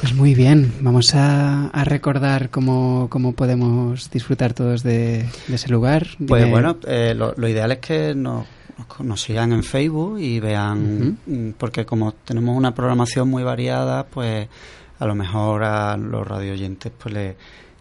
Pues 0.00 0.12
muy 0.14 0.34
bien, 0.34 0.72
vamos 0.80 1.14
a, 1.14 1.68
a 1.68 1.84
recordar 1.84 2.50
cómo, 2.50 3.06
cómo 3.10 3.32
podemos 3.32 4.10
disfrutar 4.10 4.52
todos 4.52 4.82
de, 4.82 5.24
de 5.46 5.54
ese 5.54 5.68
lugar. 5.68 6.06
Pues 6.26 6.48
bueno, 6.50 6.76
eh, 6.86 7.14
lo, 7.16 7.32
lo 7.36 7.48
ideal 7.48 7.72
es 7.72 7.78
que 7.78 8.14
nos, 8.14 8.44
nos 8.98 9.22
sigan 9.22 9.52
en 9.52 9.62
Facebook 9.62 10.18
y 10.18 10.40
vean, 10.40 11.18
mm, 11.26 11.50
porque 11.58 11.86
como 11.86 12.12
tenemos 12.12 12.56
una 12.56 12.74
programación 12.74 13.28
muy 13.28 13.44
variada, 13.44 14.04
pues 14.06 14.48
a 14.98 15.06
lo 15.06 15.14
mejor 15.14 15.62
a 15.64 15.96
los 15.96 16.26
radioyentes 16.26 16.92
pues 17.00 17.14
le, 17.14 17.36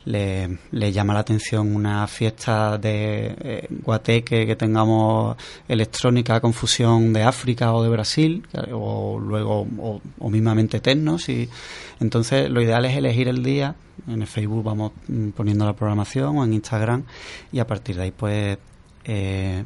le, 0.06 0.92
llama 0.92 1.14
la 1.14 1.22
atención 1.22 1.76
una 1.76 2.08
fiesta 2.08 2.78
de 2.78 3.36
eh, 3.40 3.68
guateque 3.70 4.46
que 4.46 4.56
tengamos 4.56 5.38
electrónica 5.68 6.40
con 6.42 6.54
fusión 6.54 7.14
de 7.14 7.24
África 7.24 7.74
o 7.74 7.84
de 7.84 7.90
Brasil, 7.90 8.46
o 8.72 9.20
luego, 9.20 9.68
o, 9.80 10.02
o 10.20 10.30
mismamente 10.30 10.80
tecnos, 10.80 11.30
y 11.30 11.50
entonces 12.00 12.50
lo 12.50 12.62
ideal 12.62 12.86
es 12.86 12.98
elegir 12.98 13.28
el 13.28 13.44
día, 13.44 13.76
en 14.08 14.22
el 14.22 14.28
Facebook 14.28 14.64
vamos 14.64 14.92
mm, 15.08 15.30
poniendo 15.30 15.66
la 15.66 15.74
programación 15.74 16.38
o 16.38 16.44
en 16.44 16.54
Instagram, 16.54 17.04
y 17.52 17.60
a 17.60 17.68
partir 17.68 17.96
de 17.96 18.04
ahí 18.04 18.12
pues 18.12 18.58
eh, 19.06 19.64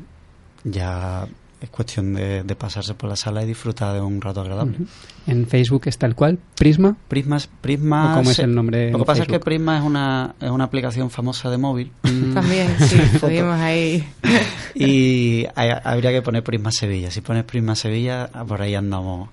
ya 0.64 1.28
es 1.60 1.70
cuestión 1.70 2.14
de, 2.14 2.44
de 2.44 2.56
pasarse 2.56 2.94
por 2.94 3.10
la 3.10 3.16
sala 3.16 3.44
y 3.44 3.48
disfrutar 3.48 3.94
de 3.94 4.02
un 4.02 4.22
rato 4.22 4.42
agradable. 4.42 4.78
En 5.26 5.48
Facebook 5.48 5.84
es 5.86 5.98
tal 5.98 6.14
cual, 6.16 6.38
Prisma. 6.56 6.96
Prismas, 7.08 7.50
Prisma. 7.62 8.14
¿O 8.14 8.18
cómo 8.18 8.32
es 8.32 8.40
el 8.40 8.54
nombre 8.54 8.92
Lo 8.92 9.00
que 9.00 9.06
pasa 9.06 9.24
es 9.24 9.28
que 9.28 9.40
Prisma 9.40 9.78
es 9.78 9.84
una, 9.84 10.36
es 10.40 10.50
una 10.52 10.66
aplicación 10.66 11.10
famosa 11.10 11.50
de 11.50 11.58
móvil. 11.58 11.92
También, 12.34 12.68
sí, 12.80 12.98
estuvimos 13.14 13.60
ahí. 13.60 14.08
y 14.76 15.46
hay- 15.56 15.72
habría 15.84 16.12
que 16.12 16.22
poner 16.22 16.44
Prisma 16.44 16.72
Sevilla. 16.72 17.10
Si 17.12 17.22
pones 17.22 17.44
Prisma 17.44 17.76
Sevilla, 17.76 18.28
por 18.48 18.62
ahí 18.62 18.76
andamos. 18.76 19.30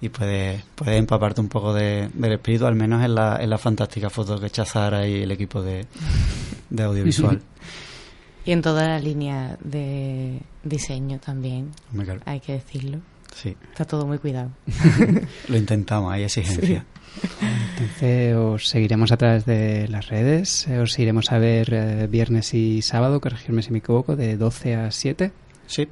Y 0.00 0.08
puedes, 0.10 0.62
puedes 0.74 0.98
empaparte 0.98 1.40
un 1.40 1.48
poco 1.48 1.72
de- 1.74 2.08
del 2.14 2.32
espíritu, 2.32 2.66
al 2.66 2.74
menos 2.74 3.04
en 3.04 3.14
la, 3.14 3.38
en 3.40 3.48
la 3.50 3.58
fantástica 3.58 4.10
foto 4.10 4.38
que 4.40 4.46
echa 4.46 4.64
Zara 4.64 5.06
y 5.06 5.22
el 5.22 5.30
equipo 5.30 5.62
de, 5.62 5.86
de 6.70 6.82
audiovisual. 6.82 7.40
Y 8.46 8.52
en 8.52 8.62
toda 8.62 8.86
la 8.86 8.98
línea 9.00 9.58
de 9.62 10.40
diseño 10.62 11.18
también, 11.18 11.72
claro, 11.92 12.20
hay 12.24 12.40
que 12.40 12.52
decirlo. 12.52 13.00
Sí, 13.34 13.54
Está 13.70 13.84
todo 13.84 14.06
muy 14.06 14.18
cuidado. 14.18 14.50
lo 15.48 15.56
intentamos, 15.56 16.12
hay 16.12 16.22
exigencia. 16.22 16.86
Entonces 17.72 18.34
os 18.36 18.68
seguiremos 18.68 19.12
a 19.12 19.16
través 19.16 19.44
de 19.44 19.88
las 19.88 20.08
redes, 20.08 20.66
eh, 20.68 20.78
os 20.78 20.98
iremos 20.98 21.32
a 21.32 21.38
ver 21.38 21.74
eh, 21.74 22.06
viernes 22.06 22.54
y 22.54 22.82
sábado, 22.82 23.20
corregirme 23.20 23.62
si 23.62 23.72
me 23.72 23.78
equivoco, 23.78 24.16
de 24.16 24.36
12 24.36 24.76
a 24.76 24.90
7. 24.90 25.32
Sí, 25.66 25.88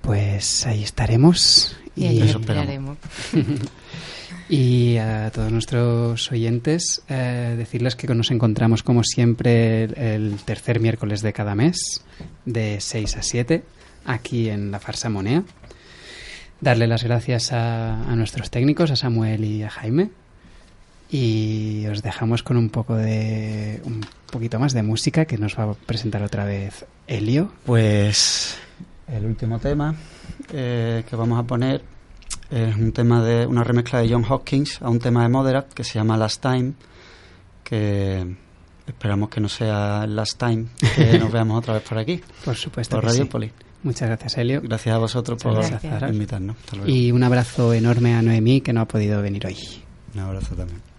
Pues 0.00 0.66
ahí 0.66 0.82
estaremos. 0.82 1.76
Y 1.94 2.06
ahí 2.06 2.22
esperaremos. 2.22 2.96
Y 4.52 4.96
a 4.96 5.30
todos 5.30 5.52
nuestros 5.52 6.32
oyentes, 6.32 7.02
eh, 7.08 7.54
decirles 7.56 7.94
que 7.94 8.12
nos 8.12 8.32
encontramos 8.32 8.82
como 8.82 9.04
siempre 9.04 9.84
el, 9.84 10.38
tercer 10.44 10.80
miércoles 10.80 11.22
de 11.22 11.32
cada 11.32 11.54
mes, 11.54 12.04
de 12.46 12.80
6 12.80 13.16
a 13.16 13.22
7, 13.22 13.62
aquí 14.06 14.48
en 14.48 14.72
La 14.72 14.80
Farsa 14.80 15.08
Monea. 15.08 15.44
Darle 16.60 16.88
las 16.88 17.04
gracias 17.04 17.52
a, 17.52 18.02
a 18.10 18.16
nuestros 18.16 18.50
técnicos, 18.50 18.90
a 18.90 18.96
Samuel 18.96 19.44
y 19.44 19.62
a 19.62 19.70
Jaime. 19.70 20.10
Y 21.12 21.86
os 21.86 22.02
dejamos 22.02 22.42
con 22.42 22.56
un 22.56 22.70
poco 22.70 22.96
de. 22.96 23.80
un 23.84 24.04
poquito 24.32 24.58
más 24.58 24.72
de 24.72 24.82
música 24.82 25.26
que 25.26 25.38
nos 25.38 25.56
va 25.56 25.70
a 25.70 25.74
presentar 25.74 26.24
otra 26.24 26.44
vez 26.44 26.86
Elio. 27.06 27.52
Pues 27.64 28.58
el 29.06 29.26
último 29.26 29.60
tema 29.60 29.94
eh, 30.52 31.04
que 31.08 31.14
vamos 31.14 31.38
a 31.38 31.44
poner 31.44 31.82
es 32.50 32.76
un 32.76 32.92
tema 32.92 33.22
de 33.22 33.46
una 33.46 33.62
remezcla 33.64 34.00
de 34.00 34.08
John 34.12 34.24
Hopkins 34.28 34.80
a 34.82 34.88
un 34.90 34.98
tema 34.98 35.22
de 35.22 35.28
Moderat 35.28 35.72
que 35.72 35.84
se 35.84 35.94
llama 35.94 36.16
Last 36.16 36.42
Time, 36.42 36.72
que 37.64 38.36
esperamos 38.86 39.28
que 39.30 39.40
no 39.40 39.48
sea 39.48 40.06
Last 40.06 40.38
Time, 40.38 40.66
que 40.96 41.18
nos 41.20 41.30
veamos 41.32 41.58
otra 41.58 41.74
vez 41.74 41.82
por 41.82 41.98
aquí, 41.98 42.20
Por 42.44 42.56
supuesto. 42.56 43.00
por 43.00 43.10
sí. 43.10 43.50
Muchas 43.82 44.08
gracias, 44.08 44.36
Elio. 44.36 44.60
Gracias 44.60 44.94
a 44.94 44.98
vosotros 44.98 45.42
por 45.42 45.54
Muchas 45.54 45.82
invitarnos. 46.12 46.56
Y 46.86 47.12
un 47.12 47.22
abrazo 47.22 47.72
enorme 47.72 48.14
a 48.14 48.20
Noemí 48.20 48.60
que 48.60 48.72
no 48.72 48.82
ha 48.82 48.86
podido 48.86 49.22
venir 49.22 49.46
hoy. 49.46 49.56
Un 50.14 50.20
abrazo 50.20 50.54
también. 50.54 50.89